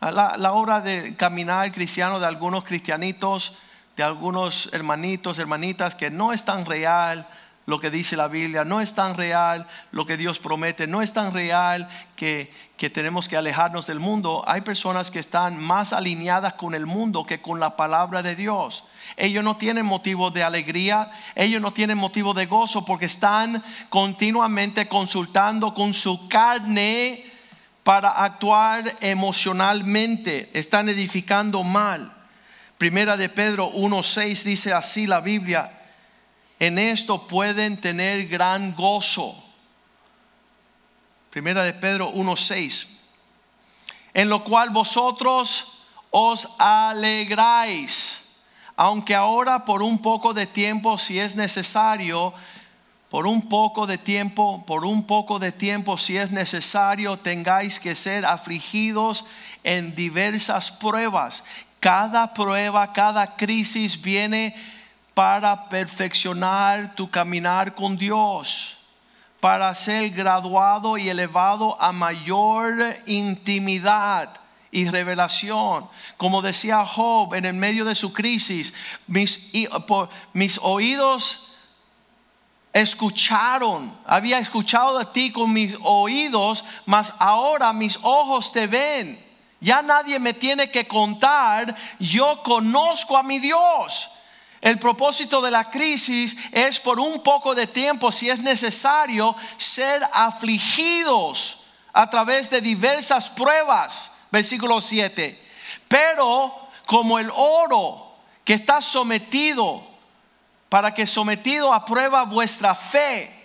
[0.00, 3.52] La, la obra de caminar cristiano de algunos cristianitos,
[3.96, 7.28] de algunos hermanitos, hermanitas, que no es tan real,
[7.66, 11.12] lo que dice la Biblia, no es tan real lo que Dios promete, no es
[11.12, 14.44] tan real que, que, tenemos que alejarnos del mundo.
[14.46, 18.84] Hay personas que están más alineadas con el mundo que con la palabra de Dios.
[19.16, 24.88] Ellos no tienen motivo de alegría, ellos no tienen motivo de gozo porque están continuamente
[24.88, 27.24] consultando con su carne
[27.82, 32.13] para actuar emocionalmente, están edificando mal.
[32.84, 35.72] Primera de Pedro 1.6 dice así la Biblia
[36.58, 39.42] en esto pueden tener gran gozo.
[41.30, 42.86] Primera de Pedro 1:6.
[44.12, 45.64] En lo cual vosotros
[46.10, 48.20] os alegráis,
[48.76, 52.34] aunque ahora por un poco de tiempo, si es necesario,
[53.14, 57.94] por un poco de tiempo, por un poco de tiempo, si es necesario, tengáis que
[57.94, 59.24] ser afligidos
[59.62, 61.44] en diversas pruebas.
[61.84, 64.56] Cada prueba, cada crisis viene
[65.12, 68.78] para perfeccionar tu caminar con Dios,
[69.38, 74.30] para ser graduado y elevado a mayor intimidad
[74.70, 75.86] y revelación.
[76.16, 78.72] Como decía Job en el medio de su crisis,
[79.06, 79.52] mis,
[80.32, 81.50] mis oídos
[82.72, 89.33] escucharon, había escuchado de ti con mis oídos, mas ahora mis ojos te ven.
[89.64, 94.10] Ya nadie me tiene que contar, yo conozco a mi Dios.
[94.60, 100.06] El propósito de la crisis es por un poco de tiempo, si es necesario, ser
[100.12, 101.60] afligidos
[101.94, 104.12] a través de diversas pruebas.
[104.30, 105.42] Versículo 7.
[105.88, 109.82] Pero como el oro que está sometido,
[110.68, 113.44] para que sometido a prueba vuestra fe,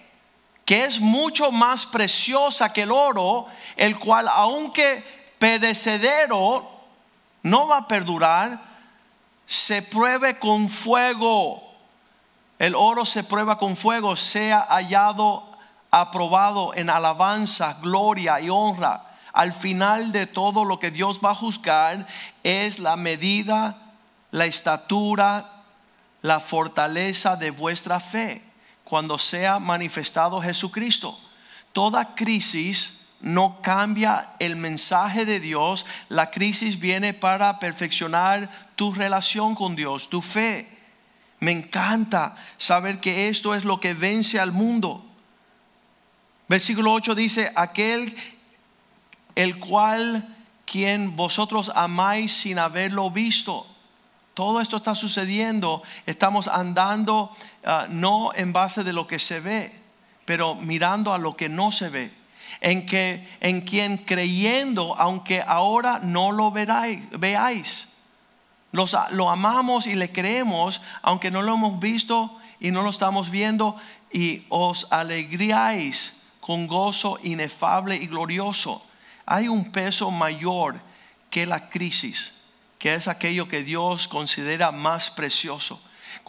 [0.66, 3.48] que es mucho más preciosa que el oro,
[3.78, 6.70] el cual aunque perecedero,
[7.42, 8.62] no va a perdurar,
[9.48, 11.64] se pruebe con fuego.
[12.60, 15.58] El oro se prueba con fuego, sea hallado,
[15.90, 19.06] aprobado en alabanza, gloria y honra.
[19.34, 22.06] Al final de todo lo que Dios va a juzgar
[22.44, 23.78] es la medida,
[24.32, 25.64] la estatura,
[26.22, 28.44] la fortaleza de vuestra fe
[28.84, 31.18] cuando sea manifestado Jesucristo.
[31.72, 35.86] toda crisis no cambia el mensaje de Dios.
[36.08, 40.68] La crisis viene para perfeccionar tu relación con Dios, tu fe.
[41.40, 45.06] Me encanta saber que esto es lo que vence al mundo.
[46.48, 48.16] Versículo 8 dice, aquel
[49.36, 53.66] el cual quien vosotros amáis sin haberlo visto.
[54.34, 55.84] Todo esto está sucediendo.
[56.06, 59.72] Estamos andando ah, no en base de lo que se ve,
[60.26, 62.19] pero mirando a lo que no se ve.
[62.62, 67.88] En, que, en quien creyendo, aunque ahora no lo veráis, veáis,
[68.72, 73.76] lo amamos y le creemos, aunque no lo hemos visto y no lo estamos viendo,
[74.12, 78.84] y os alegráis con gozo inefable y glorioso
[79.30, 80.82] hay un peso mayor
[81.30, 82.34] que la crisis,
[82.80, 85.80] que es aquello que Dios considera más precioso.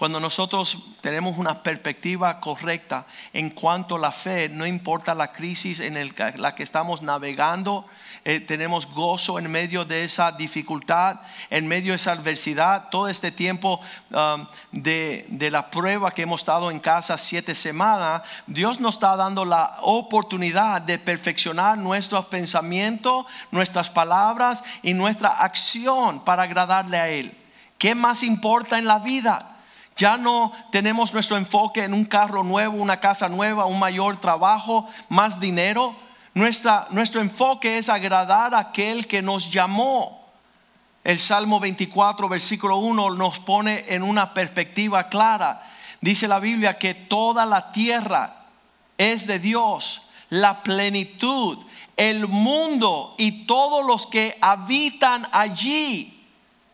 [0.00, 5.78] Cuando nosotros tenemos una perspectiva correcta en cuanto a la fe, no importa la crisis
[5.78, 7.84] en la que estamos navegando,
[8.24, 11.20] eh, tenemos gozo en medio de esa dificultad,
[11.50, 13.78] en medio de esa adversidad, todo este tiempo
[14.10, 19.16] um, de, de la prueba que hemos estado en casa siete semanas, Dios nos está
[19.16, 27.10] dando la oportunidad de perfeccionar nuestros pensamientos, nuestras palabras y nuestra acción para agradarle a
[27.10, 27.36] Él.
[27.76, 29.58] ¿Qué más importa en la vida?
[30.00, 34.88] Ya no tenemos nuestro enfoque en un carro nuevo, una casa nueva, un mayor trabajo,
[35.10, 35.94] más dinero.
[36.32, 40.32] Nuestra, nuestro enfoque es agradar a aquel que nos llamó.
[41.04, 45.68] El Salmo 24, versículo 1 nos pone en una perspectiva clara.
[46.00, 48.46] Dice la Biblia que toda la tierra
[48.96, 51.58] es de Dios, la plenitud,
[51.98, 56.19] el mundo y todos los que habitan allí.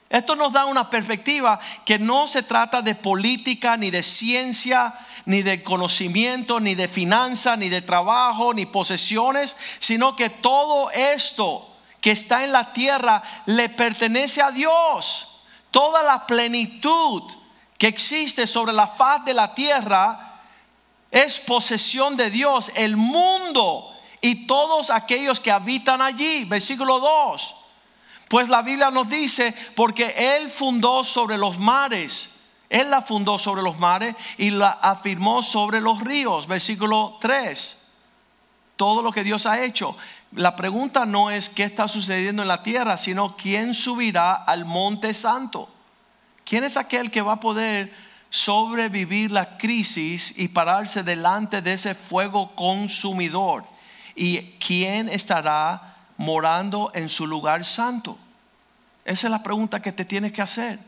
[0.09, 4.94] Esto nos da una perspectiva que no se trata de política, ni de ciencia,
[5.24, 11.68] ni de conocimiento, ni de finanzas, ni de trabajo, ni posesiones, sino que todo esto
[12.00, 15.28] que está en la tierra le pertenece a Dios.
[15.72, 17.24] Toda la plenitud
[17.76, 20.40] que existe sobre la faz de la tierra
[21.11, 22.70] es posesión de Dios.
[22.76, 26.44] El mundo y todos aquellos que habitan allí.
[26.44, 27.57] Versículo 2.
[28.28, 32.28] Pues la Biblia nos dice, porque Él fundó sobre los mares,
[32.68, 36.48] Él la fundó sobre los mares y la afirmó sobre los ríos.
[36.48, 37.78] Versículo 3.
[38.74, 39.96] Todo lo que Dios ha hecho.
[40.32, 45.14] La pregunta no es qué está sucediendo en la tierra, sino quién subirá al monte
[45.14, 45.70] santo.
[46.44, 47.92] ¿Quién es aquel que va a poder
[48.28, 53.64] sobrevivir la crisis y pararse delante de ese fuego consumidor?
[54.16, 58.18] ¿Y quién estará morando en su lugar santo?
[59.04, 60.78] Esa es la pregunta que te tienes que hacer.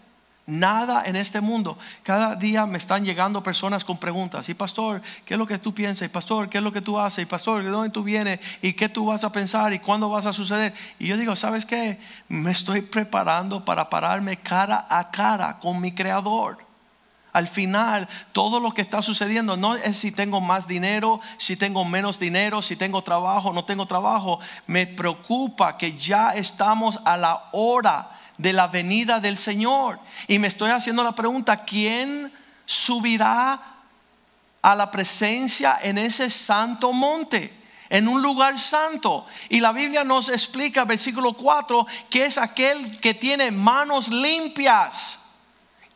[0.47, 1.79] Nada en este mundo.
[2.03, 4.49] Cada día me están llegando personas con preguntas.
[4.49, 6.07] Y pastor, ¿qué es lo que tú piensas?
[6.07, 7.23] Y pastor, ¿qué es lo que tú haces?
[7.23, 8.41] Y pastor, ¿de dónde tú vienes?
[8.63, 9.73] ¿Y qué tú vas a pensar?
[9.75, 10.73] ¿Y cuándo vas a suceder?
[10.99, 12.01] Y yo digo, ¿sabes qué?
[12.29, 16.68] Me estoy preparando para pararme cara a cara con mi creador.
[17.33, 21.85] Al final, todo lo que está sucediendo no es si tengo más dinero, si tengo
[21.85, 24.41] menos dinero, si tengo trabajo, no tengo trabajo.
[24.67, 30.01] Me preocupa que ya estamos a la hora de la venida del Señor.
[30.27, 32.33] Y me estoy haciendo la pregunta, ¿quién
[32.65, 33.61] subirá
[34.63, 37.59] a la presencia en ese santo monte?
[37.91, 39.27] en un lugar santo.
[39.49, 45.18] Y la Biblia nos explica, versículo 4, que es aquel que tiene manos limpias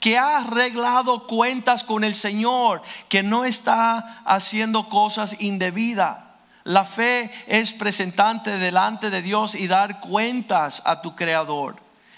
[0.02, 6.18] que ha arreglado cuentas con el Señor, que no está haciendo cosas indebidas.
[6.64, 11.76] La fe es presentante delante de Dios y dar cuentas a tu Creador.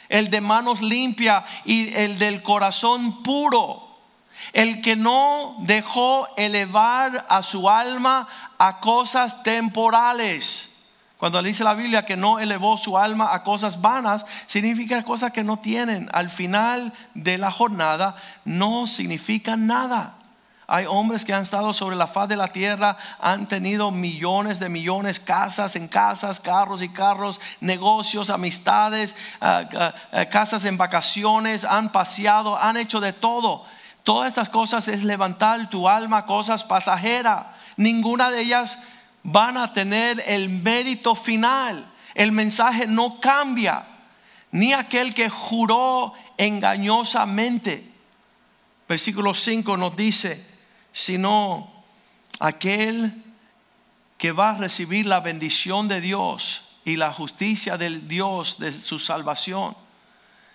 [0.08, 4.00] El de manos limpias y el del corazón puro.
[4.54, 8.26] El que no dejó elevar a su alma
[8.56, 10.73] a cosas temporales
[11.18, 15.44] cuando dice la Biblia que no elevó su alma a cosas vanas, significa cosas que
[15.44, 16.08] no tienen.
[16.12, 20.16] Al final de la jornada no significan nada.
[20.66, 24.70] Hay hombres que han estado sobre la faz de la tierra, han tenido millones de
[24.70, 31.64] millones, casas en casas, carros y carros, negocios, amistades, ah, ah, ah, casas en vacaciones,
[31.64, 33.66] han paseado, han hecho de todo.
[34.04, 37.46] Todas estas cosas es levantar tu alma, cosas pasajeras.
[37.76, 38.78] Ninguna de ellas
[39.24, 41.90] van a tener el mérito final.
[42.14, 43.84] El mensaje no cambia,
[44.52, 47.90] ni aquel que juró engañosamente.
[48.88, 50.46] Versículo 5 nos dice,
[50.92, 51.84] sino
[52.38, 53.24] aquel
[54.18, 58.98] que va a recibir la bendición de Dios y la justicia del Dios de su
[58.98, 59.76] salvación.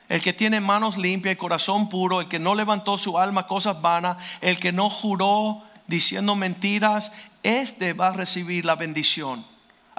[0.07, 3.81] El que tiene manos limpias y corazón puro, el que no levantó su alma cosas
[3.81, 7.11] vanas, el que no juró diciendo mentiras,
[7.43, 9.45] este va a recibir la bendición.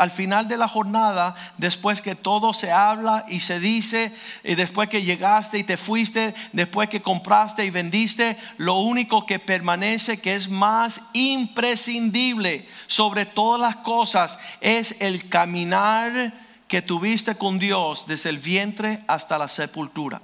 [0.01, 4.11] Al final de la jornada, después que todo se habla y se dice,
[4.43, 9.38] y después que llegaste y te fuiste, después que compraste y vendiste, lo único que
[9.38, 16.32] permanece, que es más imprescindible sobre todas las cosas, es el caminar
[16.66, 20.22] que tuviste con Dios desde el vientre hasta la sepultura.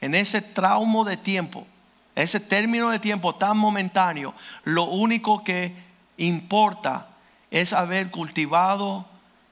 [0.00, 1.66] En ese traumo de tiempo,
[2.14, 4.32] ese término de tiempo tan momentáneo,
[4.64, 5.85] lo único que
[6.16, 7.08] importa
[7.50, 9.06] es haber cultivado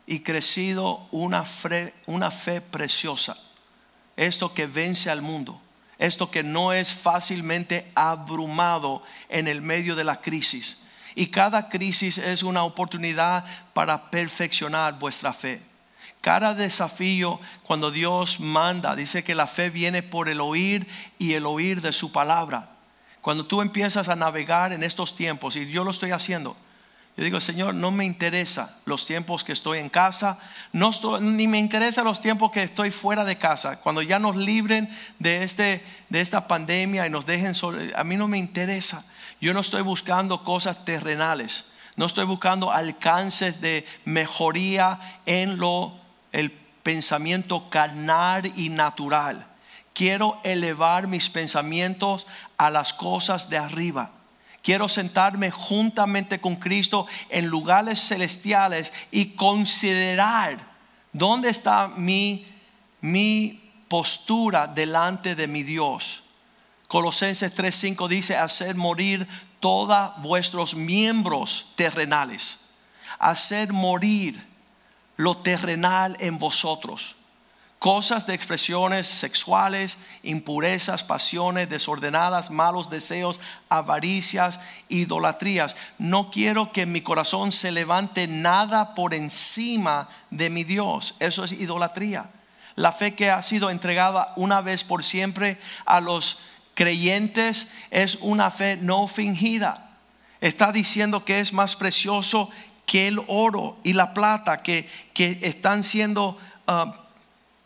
[0.07, 3.37] y crecido una fe, una fe preciosa.
[4.17, 5.61] Esto que vence al mundo.
[5.99, 10.79] Esto que no es fácilmente abrumado en el medio de la crisis.
[11.15, 15.63] Y cada crisis es una oportunidad para perfeccionar vuestra fe.
[16.21, 20.87] Cada desafío cuando Dios manda, dice que la fe viene por el oír
[21.19, 22.74] y el oír de su palabra.
[23.25, 26.55] Cuando tú empiezas a navegar en estos tiempos, y yo lo estoy haciendo,
[27.17, 30.39] yo digo, Señor, no me interesa los tiempos que estoy en casa,
[30.75, 30.91] no
[31.23, 33.81] ni me interesa los tiempos que estoy fuera de casa.
[33.81, 37.55] Cuando ya nos libren de, este, de esta pandemia y nos dejen
[37.97, 39.07] a mí no me interesa.
[39.41, 41.65] Yo no estoy buscando cosas terrenales,
[41.97, 45.95] no estoy buscando alcances de mejoría en lo,
[46.31, 49.47] el pensamiento carnal y natural.
[49.95, 52.27] Quiero elevar mis pensamientos
[52.59, 54.11] a las cosas de arriba.
[54.61, 60.59] Quiero sentarme juntamente con Cristo en lugares celestiales y considerar
[61.13, 62.45] dónde está mi,
[63.01, 66.25] mi postura delante de mi Dios.
[66.89, 69.29] Colosenses 3:5 dice, hacer morir
[69.61, 72.59] todos vuestros miembros terrenales,
[73.21, 74.45] hacer morir
[75.17, 77.15] lo terrenal en vosotros
[77.85, 84.59] cosas de expresiones sexuales, impurezas, pasiones desordenadas, malos deseos, avaricias,
[84.89, 85.77] idolatrías.
[85.99, 91.15] No quiero que mi corazón se levante nada por encima de mi Dios.
[91.21, 92.31] Eso es idolatría.
[92.75, 96.39] La fe que ha sido entregada una vez por siempre a los
[96.73, 99.91] creyentes es una fe no fingida.
[100.41, 102.49] Está diciendo que es más precioso
[102.87, 106.39] que el oro y la plata que, que están siendo...
[106.67, 107.04] Uh,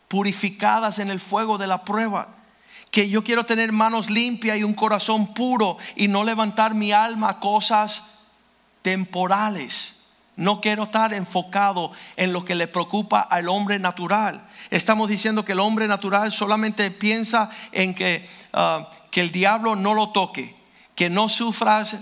[0.09, 2.35] purificadas en el fuego de la prueba.
[2.91, 7.29] Que yo quiero tener manos limpias y un corazón puro y no levantar mi alma
[7.29, 8.03] a cosas
[8.81, 9.95] temporales.
[10.37, 14.49] No quiero estar enfocado en lo que le preocupa al hombre natural.
[14.71, 19.95] Estamos diciendo que el hombre natural solamente piensa en que, ah, que el diablo no
[19.95, 20.57] lo toque,
[20.95, 21.97] que no sufras,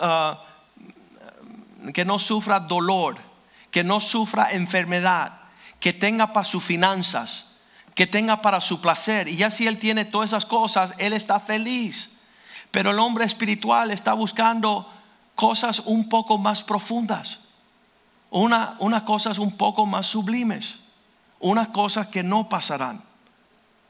[0.00, 0.42] ah,
[1.92, 3.16] que no sufra dolor,
[3.70, 5.41] que no sufra enfermedad
[5.82, 7.44] que tenga para sus finanzas,
[7.96, 9.26] que tenga para su placer.
[9.26, 12.10] Y ya si él tiene todas esas cosas, él está feliz.
[12.70, 14.88] Pero el hombre espiritual está buscando
[15.34, 17.40] cosas un poco más profundas,
[18.30, 20.78] una, unas cosas un poco más sublimes,
[21.40, 23.02] unas cosas que no pasarán.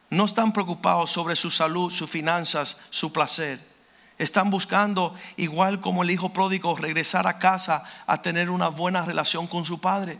[0.08, 3.70] No están preocupados sobre su salud, sus finanzas, su placer.
[4.16, 9.46] Están buscando, igual como el hijo pródigo, regresar a casa a tener una buena relación
[9.46, 10.18] con su padre.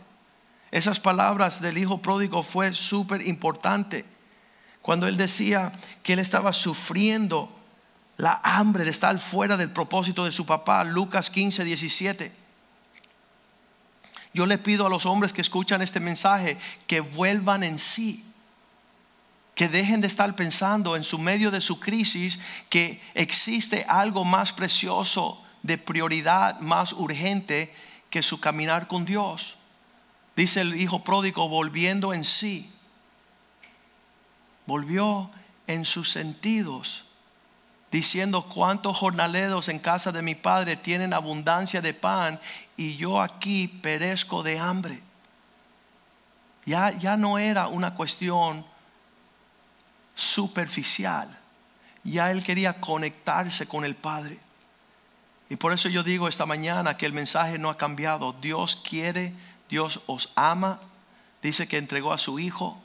[0.73, 4.05] Esas palabras del hijo pródigo fue súper importante.
[4.81, 5.71] Cuando él decía
[6.01, 7.55] que él estaba sufriendo
[8.17, 12.31] la hambre de estar fuera del propósito de su papá, Lucas 15, 17.
[14.33, 16.57] Yo le pido a los hombres que escuchan este mensaje
[16.87, 18.25] que vuelvan en sí,
[19.53, 24.51] que dejen de estar pensando en su medio de su crisis que existe algo más
[24.53, 27.71] precioso, de prioridad más urgente
[28.09, 29.55] que su caminar con Dios.
[30.35, 32.71] Dice el hijo pródigo volviendo en sí.
[34.65, 35.29] Volvió
[35.67, 37.05] en sus sentidos,
[37.91, 42.39] diciendo cuántos jornaleros en casa de mi padre tienen abundancia de pan
[42.77, 45.01] y yo aquí perezco de hambre.
[46.65, 48.65] Ya, ya no era una cuestión
[50.15, 51.37] superficial.
[52.03, 54.39] Ya él quería conectarse con el Padre.
[55.49, 58.33] Y por eso yo digo esta mañana que el mensaje no ha cambiado.
[58.33, 59.33] Dios quiere
[59.73, 60.79] Dios os ama,
[61.41, 62.79] dice que entregó a su Hijo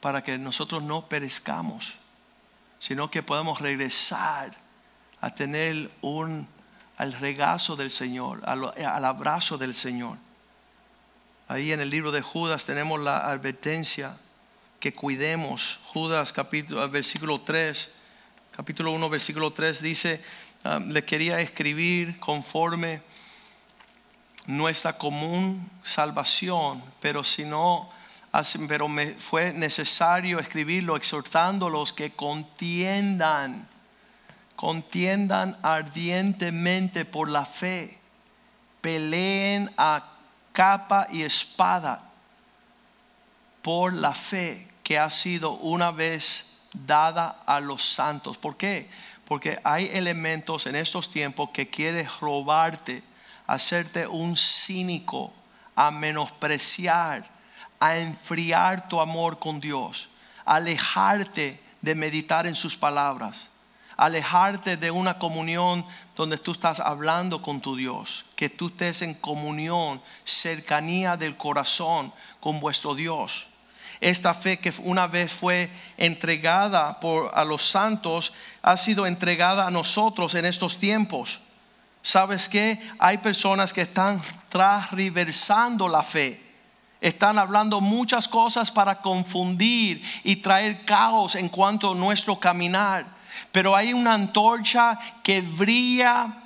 [0.00, 1.92] para que nosotros no perezcamos,
[2.78, 4.56] sino que podamos regresar
[5.20, 6.48] a tener un
[6.96, 10.16] al regazo del Señor, al, abrazo del Señor.
[11.46, 14.16] Ahí en el libro de Judas tenemos la advertencia
[14.80, 15.78] que cuidemos.
[15.92, 17.90] Judas capítulo, versículo 3,
[18.56, 20.24] capítulo 1, versículo 3 dice,
[20.64, 23.02] ah, le quería escribir conforme
[24.56, 27.90] nuestra común salvación, pero si no,
[28.68, 28.88] pero
[29.18, 33.68] fue necesario escribirlo exhortándolos que contiendan,
[34.56, 37.98] contiendan ardientemente por la fe,
[38.80, 40.04] peleen a
[40.52, 42.10] capa y espada
[43.62, 48.36] por la fe que ha sido una vez dada a los santos.
[48.38, 48.88] ¿Por qué?
[49.26, 53.02] Porque hay elementos en estos tiempos que quieren robarte,
[53.50, 55.32] hacerte un cínico,
[55.74, 57.28] a menospreciar,
[57.80, 60.08] a enfriar tu amor con Dios,
[60.44, 63.48] alejarte de meditar en sus palabras,
[63.96, 65.84] alejarte de una comunión
[66.14, 72.12] donde tú estás hablando con tu Dios, que tú estés en comunión, cercanía del corazón
[72.38, 73.48] con vuestro Dios.
[74.00, 78.32] Esta fe que una vez fue entregada por, a los santos
[78.62, 81.40] ha sido entregada a nosotros en estos tiempos.
[82.02, 82.80] ¿Sabes qué?
[82.98, 86.50] Hay personas que están transversando la fe.
[87.00, 93.06] Están hablando muchas cosas para confundir y traer caos en cuanto a nuestro caminar.
[93.52, 96.36] Pero hay una antorcha que brilla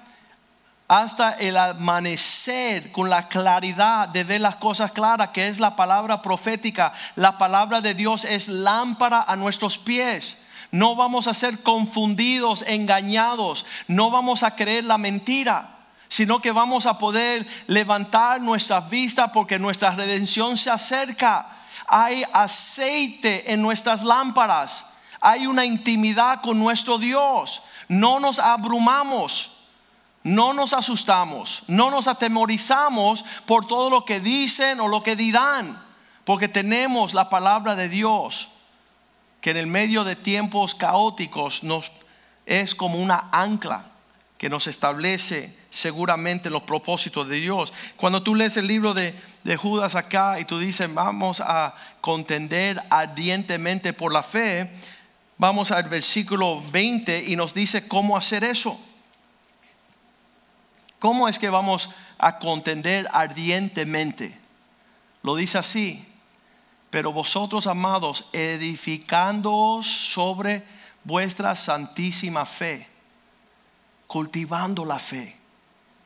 [0.87, 6.21] hasta el amanecer con la claridad de ver las cosas claras, que es la palabra
[6.21, 6.93] profética.
[7.17, 10.39] La palabra de Dios es lámpara a nuestros pies.
[10.75, 15.69] No vamos a ser confundidos, engañados, no vamos a creer la mentira,
[16.09, 21.47] sino que vamos a poder levantar nuestra vista porque nuestra redención se acerca.
[21.87, 24.85] Hay aceite en nuestras lámparas,
[25.21, 27.63] hay una intimidad con nuestro Dios.
[27.87, 29.53] No nos abrumamos.
[30.25, 35.81] No nos asustamos, no nos atemorizamos por todo lo que dicen o lo que dirán,
[36.25, 38.49] porque tenemos la palabra de Dios,
[39.45, 41.93] que en el medio de tiempos caóticos nos
[42.47, 43.85] es como una ancla
[44.39, 47.71] que nos establece seguramente los propósitos de Dios.
[47.99, 52.83] Cuando tú lees el libro de, de Judas acá y tú dices, vamos a contender
[52.89, 54.71] ardientemente por la fe,
[55.37, 58.81] vamos al versículo 20 y nos dice cómo hacer eso.
[60.99, 64.39] ¿Cómo es que vamos a contender ardientemente?
[65.23, 66.03] Lo dice así,
[66.95, 70.63] pero vosotros amados, edificándoos sobre
[71.03, 72.89] vuestra santísima fe,
[74.07, 75.37] cultivando la fe,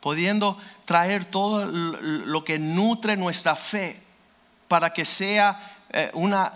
[0.00, 4.02] pudiendo traer todo lo que nutre nuestra fe
[4.66, 6.52] para que sea eh, una,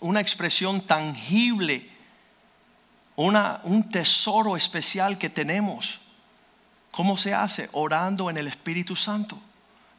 [0.00, 1.90] una expresión tangible,
[3.16, 6.00] una, un tesoro especial que tenemos.
[6.90, 7.68] ¿Cómo se hace?
[7.72, 9.38] Orando en el Espíritu Santo.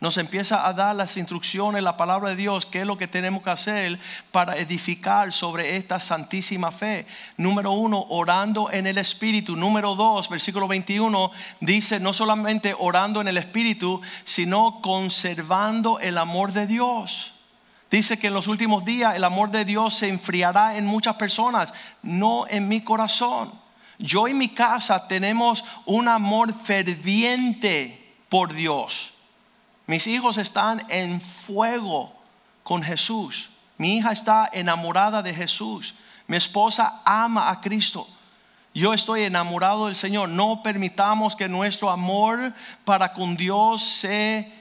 [0.04, 3.42] Nos empieza a dar las instrucciones, la palabra de Dios, qué es lo que tenemos
[3.42, 3.98] que hacer
[4.34, 7.08] para edificar sobre esta santísima fe.
[7.38, 9.56] Número uno, orando en el Espíritu.
[9.56, 11.32] Número dos, versículo 21,
[11.62, 17.34] dice no solamente orando en el Espíritu, sino conservando el amor de Dios.
[17.90, 21.74] Dice que en los últimos días el amor de Dios se enfriará en muchas personas,
[22.02, 23.54] no en mi corazón.
[24.00, 29.13] Yo y mi casa tenemos un amor ferviente por Dios.
[29.86, 32.14] Mis hijos están en fuego
[32.64, 33.50] con Jesús.
[33.78, 35.94] Mi hija está enamorada de Jesús.
[36.28, 38.08] Mi esposa ama a Cristo.
[38.74, 40.30] Yo estoy enamorado del Señor.
[40.30, 42.54] No permitamos que nuestro amor
[42.86, 44.52] para con Dios se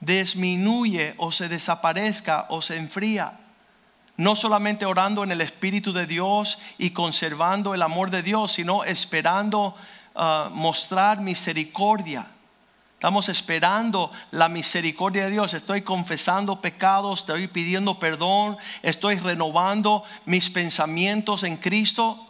[0.00, 3.40] disminuye o se desaparezca o se enfría
[4.20, 8.84] no solamente orando en el Espíritu de Dios y conservando el amor de Dios, sino
[8.84, 9.74] esperando
[10.14, 12.26] ah, mostrar misericordia.
[13.00, 15.54] Estamos esperando la misericordia de Dios.
[15.54, 22.22] Estoy confesando pecados, estoy pidiendo perdón, estoy renovando mis pensamientos en Cristo,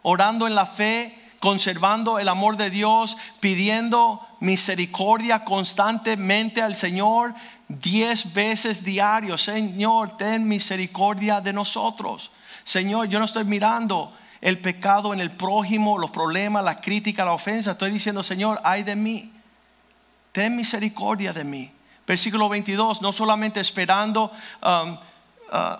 [0.00, 7.34] orando en la fe, conservando el amor de Dios, pidiendo misericordia constantemente al Señor,
[7.68, 12.30] diez veces diario, Señor, ten misericordia de nosotros.
[12.64, 17.34] Señor, yo no estoy mirando el pecado en el prójimo, los problemas, la crítica, la
[17.34, 17.72] ofensa.
[17.72, 19.33] Estoy diciendo, Señor, ay de mí.
[20.34, 21.72] Ten misericordia de mí.
[22.06, 24.30] Versículo 22, no solamente esperando,
[24.62, 24.98] um, uh,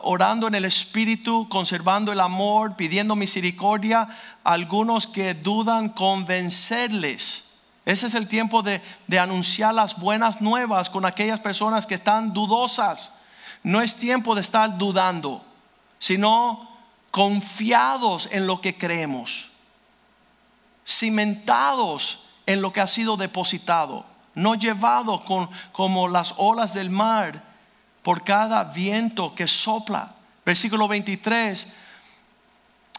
[0.00, 4.08] orando en el Espíritu, conservando el amor, pidiendo misericordia,
[4.42, 7.44] algunos que dudan, convencerles
[7.84, 8.80] ese es el tiempo de,
[9.18, 13.12] anunciar las buenas nuevas con aquellas personas que están dudosas.
[13.62, 15.44] No es tiempo de estar dudando,
[15.98, 16.70] sino
[17.10, 19.50] confiados en lo que creemos,
[20.86, 24.04] cimentados en lo que ha sido depositado,
[24.34, 27.42] no llevados con, como las olas del mar
[28.02, 30.14] por cada viento que sopla.
[30.44, 31.66] Versículo 23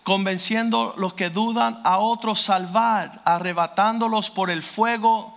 [0.05, 5.35] convenciendo los que dudan, a otros salvar, arrebatándolos por el fuego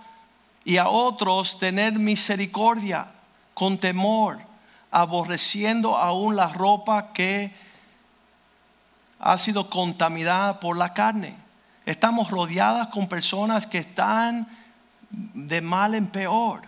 [0.63, 3.07] y a otros tener misericordia
[3.55, 4.41] con temor,
[4.91, 7.57] aborreciendo aún la ropa que
[9.19, 11.35] ha sido contaminada por la carne.
[11.87, 14.47] Estamos rodeadas con personas que están
[15.11, 16.63] de mal en peor.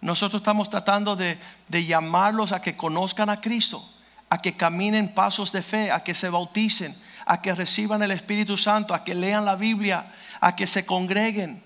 [0.00, 3.84] Nosotros estamos tratando de, de llamarlos a que conozcan a Cristo,
[4.30, 6.94] a que caminen pasos de fe, a que se bauticen,
[7.26, 10.06] a que reciban el Espíritu Santo, a que lean la Biblia,
[10.40, 11.62] a que se congreguen,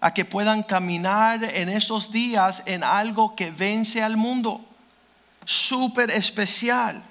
[0.00, 4.64] a que puedan caminar en esos días en algo que vence al mundo.
[5.44, 7.02] Súper especial.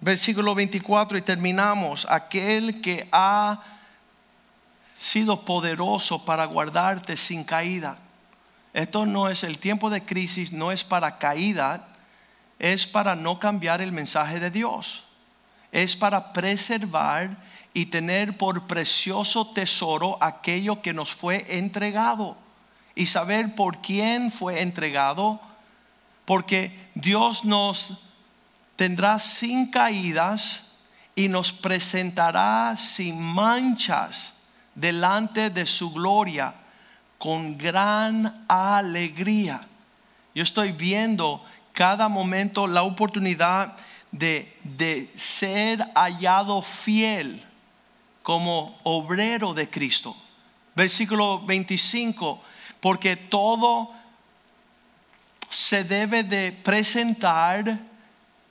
[0.00, 2.06] Versículo 24 y terminamos.
[2.08, 3.60] Aquel que ha
[4.98, 7.98] sido poderoso para guardarte sin caída.
[8.74, 11.88] Esto no es el tiempo de crisis, no es para caída,
[12.58, 15.04] es para no cambiar el mensaje de Dios.
[15.70, 17.36] Es para preservar
[17.72, 22.36] y tener por precioso tesoro aquello que nos fue entregado.
[22.96, 25.40] Y saber por quién fue entregado,
[26.24, 27.98] porque Dios nos
[28.74, 30.64] tendrá sin caídas
[31.14, 34.34] y nos presentará sin manchas
[34.80, 36.54] delante de su gloria
[37.18, 39.60] con gran alegría.
[40.34, 43.76] Yo estoy viendo cada momento la oportunidad
[44.12, 47.44] de, de ser hallado fiel
[48.22, 50.16] como obrero de Cristo.
[50.76, 52.40] Versículo 25,
[52.80, 53.92] porque todo
[55.50, 57.78] se debe de presentar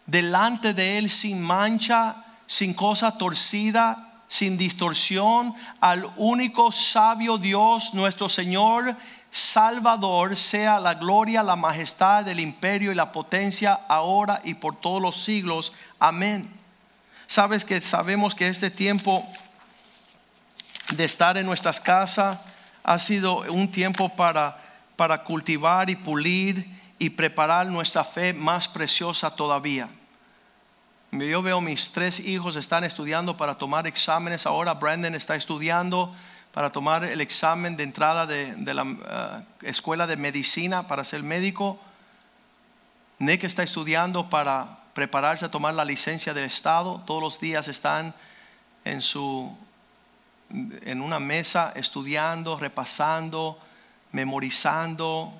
[0.05, 8.30] delante de Él sin mancha, sin cosa torcida, sin distorsión, al único sabio Dios, nuestro
[8.30, 8.95] Señor
[9.32, 15.01] Salvador, sea la gloria, la majestad, el imperio y la potencia ahora y por todos
[15.01, 15.73] los siglos.
[15.99, 16.49] Amén.
[17.28, 19.25] Sabes que sabemos que este tiempo
[20.91, 22.39] de estar en nuestras casas
[22.84, 24.57] ha sido un tiempo para,
[24.95, 26.67] para cultivar y pulir
[26.97, 29.89] y preparar nuestra fe más preciosa todavía.
[31.12, 34.74] Yo veo mis tres hijos están estudiando para tomar exámenes ahora.
[34.74, 36.14] Brandon está estudiando
[36.53, 41.80] para tomar el examen de entrada de, la eh, escuela de medicina para ser médico.
[43.20, 47.01] Nick está estudiando para prepararse a tomar la licencia del Estado.
[47.05, 48.14] Todos los días están
[48.84, 49.55] en, su,
[50.49, 53.58] en una mesa estudiando, repasando,
[54.12, 55.34] memorizando,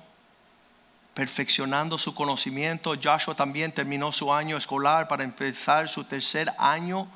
[1.18, 2.94] perfeccionando su conocimiento.
[2.94, 7.08] Joshua también terminó su año escolar para empezar su tercer año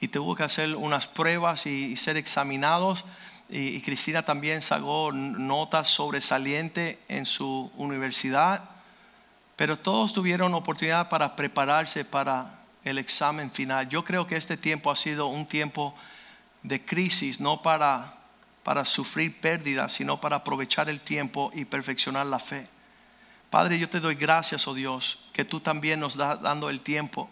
[0.00, 3.04] y tuvo que hacer unas pruebas y, ser examinados.
[3.48, 8.64] Y, Cristina también sacó notas sobresalientes en su universidad.
[9.54, 12.52] Pero todos tuvieron oportunidad para prepararse para
[12.82, 13.88] el examen final.
[13.88, 15.94] Yo creo que este tiempo ha sido un tiempo
[16.64, 18.16] de crisis, no para,
[18.64, 22.66] para sufrir pérdidas, sino para aprovechar el tiempo y perfeccionar la fe.
[23.52, 27.28] Padre, yo te doy gracias, oh Dios, que tú también nos das dando el tiempo.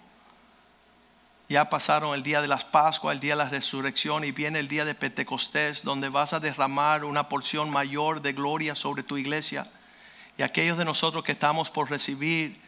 [1.48, 4.68] Ya pasaron el día de las Pascuas, el día de la resurrección y viene el
[4.68, 9.66] día de Pentecostés, donde vas a derramar una porción mayor de gloria sobre tu iglesia.
[10.36, 12.60] Y aquellos de nosotros que estamos por recibir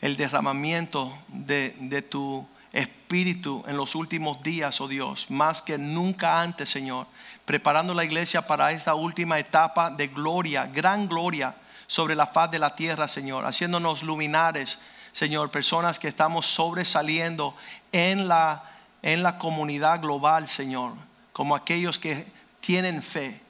[0.00, 6.42] el derramamiento de, de tu espíritu en los últimos días, oh Dios, más que nunca
[6.42, 7.06] antes, Señor,
[7.44, 11.54] preparando la iglesia para esta última etapa de gloria, gran gloria
[11.88, 14.78] sobre la faz de la tierra, Señor, haciéndonos luminares,
[15.10, 17.56] Señor, personas que estamos sobresaliendo
[17.90, 18.62] en la,
[19.02, 20.92] en la comunidad global, Señor,
[21.32, 22.30] como aquellos que
[22.60, 23.40] tienen fe,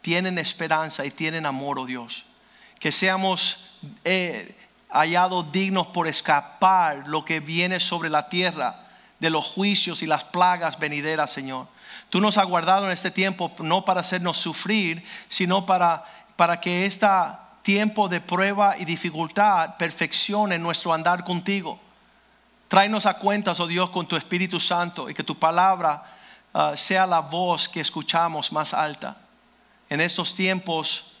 [0.00, 2.24] tienen esperanza y tienen amor, oh Dios.
[2.78, 3.74] Que seamos
[4.04, 4.56] eh,
[4.88, 8.86] hallados dignos por escapar lo que viene sobre la tierra
[9.18, 11.66] de los juicios y las plagas venideras, Señor.
[12.10, 16.04] Tú nos has guardado en este tiempo no para hacernos sufrir, sino para,
[16.36, 21.78] para que esta tiempo de prueba y dificultad perfeccione nuestro andar contigo.
[22.66, 26.16] Tráenos a cuentas, oh Dios, con tu Espíritu Santo y que tu palabra
[26.54, 29.18] ah, sea la voz que escuchamos más alta.
[29.90, 31.12] En estos tiempos,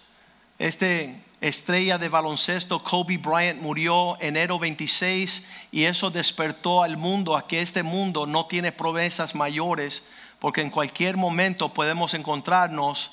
[0.58, 7.46] este estrella de baloncesto Kobe Bryant murió enero 26 y eso despertó al mundo a
[7.46, 10.02] que este mundo no tiene promesas mayores
[10.38, 13.10] porque en cualquier momento podemos encontrarnos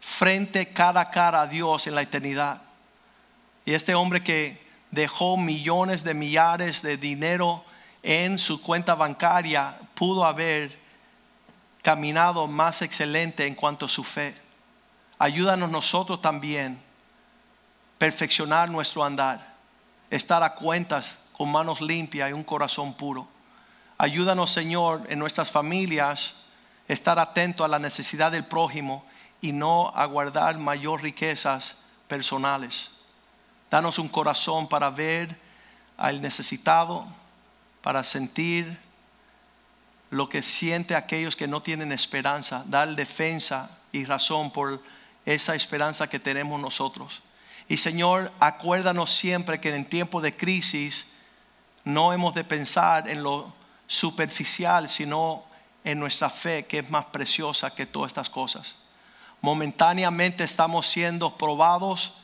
[0.00, 2.62] frente cara a cara a Dios en la eternidad.
[3.64, 7.64] Y este hombre que dejó millones de millares de dinero
[8.02, 10.78] en su cuenta bancaria pudo haber
[11.82, 14.34] caminado más excelente en cuanto a su fe.
[15.18, 16.80] Ayúdanos nosotros también
[17.98, 19.54] perfeccionar nuestro andar,
[20.10, 23.26] estar a cuentas con manos limpias y un corazón puro.
[23.98, 26.34] Ayúdanos, Señor, en nuestras familias,
[26.86, 29.04] estar atento a la necesidad del prójimo
[29.46, 31.76] y no aguardar mayor riquezas
[32.08, 32.90] personales.
[33.70, 35.38] Danos un corazón para ver
[35.96, 37.06] al necesitado,
[37.80, 38.76] para sentir
[40.10, 44.82] lo que siente aquellos que no tienen esperanza, dar defensa y razón por
[45.24, 47.22] esa esperanza que tenemos nosotros.
[47.68, 51.06] Y Señor, acuérdanos siempre que en tiempos de crisis
[51.84, 53.54] no hemos de pensar en lo
[53.86, 55.44] superficial, sino
[55.84, 58.74] en nuestra fe que es más preciosa que todas estas cosas.
[59.40, 62.14] Momentáneamente estamos siendo probados,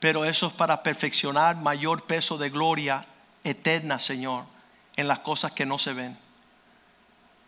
[0.00, 3.06] pero eso es para perfeccionar mayor peso de gloria
[3.44, 4.44] eterna, Señor,
[4.96, 6.18] en las cosas que no se ven.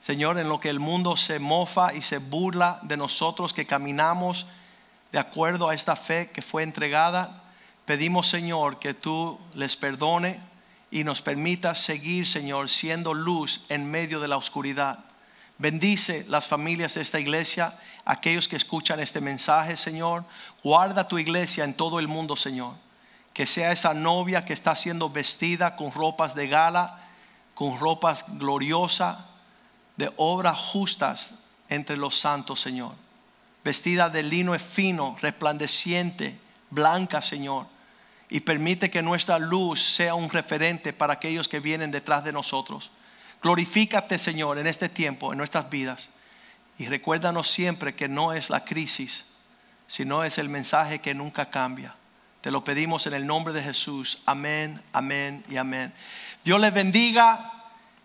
[0.01, 4.47] Señor, en lo que el mundo se mofa y se burla de nosotros que caminamos
[5.13, 7.43] de acuerdo a esta fe que fue entregada,
[7.87, 10.41] pedimos, Señor, que tú les perdone
[10.91, 15.01] y nos permita seguir, Señor, siendo luz en medio de la oscuridad.
[15.59, 20.25] Bendice las familias de esta iglesia, aquellos que escuchan este mensaje, Señor.
[20.63, 22.75] Guarda tu iglesia en todo el mundo, Señor.
[23.33, 27.01] Que sea esa novia que está siendo vestida con ropas de gala,
[27.55, 29.17] con ropas gloriosas,
[29.97, 31.33] de obras justas
[31.71, 32.93] entre los santos, Señor.
[33.65, 36.39] Vestida de lino fino, resplandeciente,
[36.69, 37.67] blanca, Señor.
[38.29, 42.91] Y permite que nuestra luz sea un referente para aquellos que vienen detrás de nosotros.
[43.43, 46.09] Glorifícate, Señor, en este tiempo, en nuestras vidas.
[46.79, 49.25] Y recuérdanos siempre que no es la crisis,
[49.87, 51.95] sino es el mensaje que nunca cambia.
[52.41, 54.19] Te lo pedimos en el nombre de Jesús.
[54.27, 55.93] Amén, amén y amén.
[56.45, 57.53] Dios les bendiga.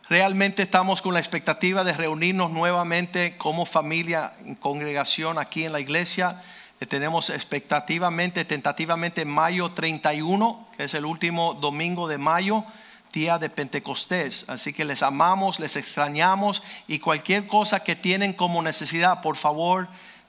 [0.09, 5.79] Realmente estamos con la expectativa de reunirnos nuevamente como familia en congregación aquí en la
[5.79, 6.41] iglesia.
[6.79, 12.65] Eh, tenemos expectativamente, tentativamente mayo 31, que es el último domingo de mayo
[13.11, 14.45] día de Pentecostés.
[14.47, 19.87] Así que les amamos, les extrañamos y cualquier cosa que tienen como necesidad, por favor,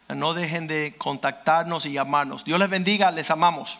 [0.08, 2.44] no dejen de contactarnos y llamarnos.
[2.44, 3.78] Dios les bendiga, les amamos.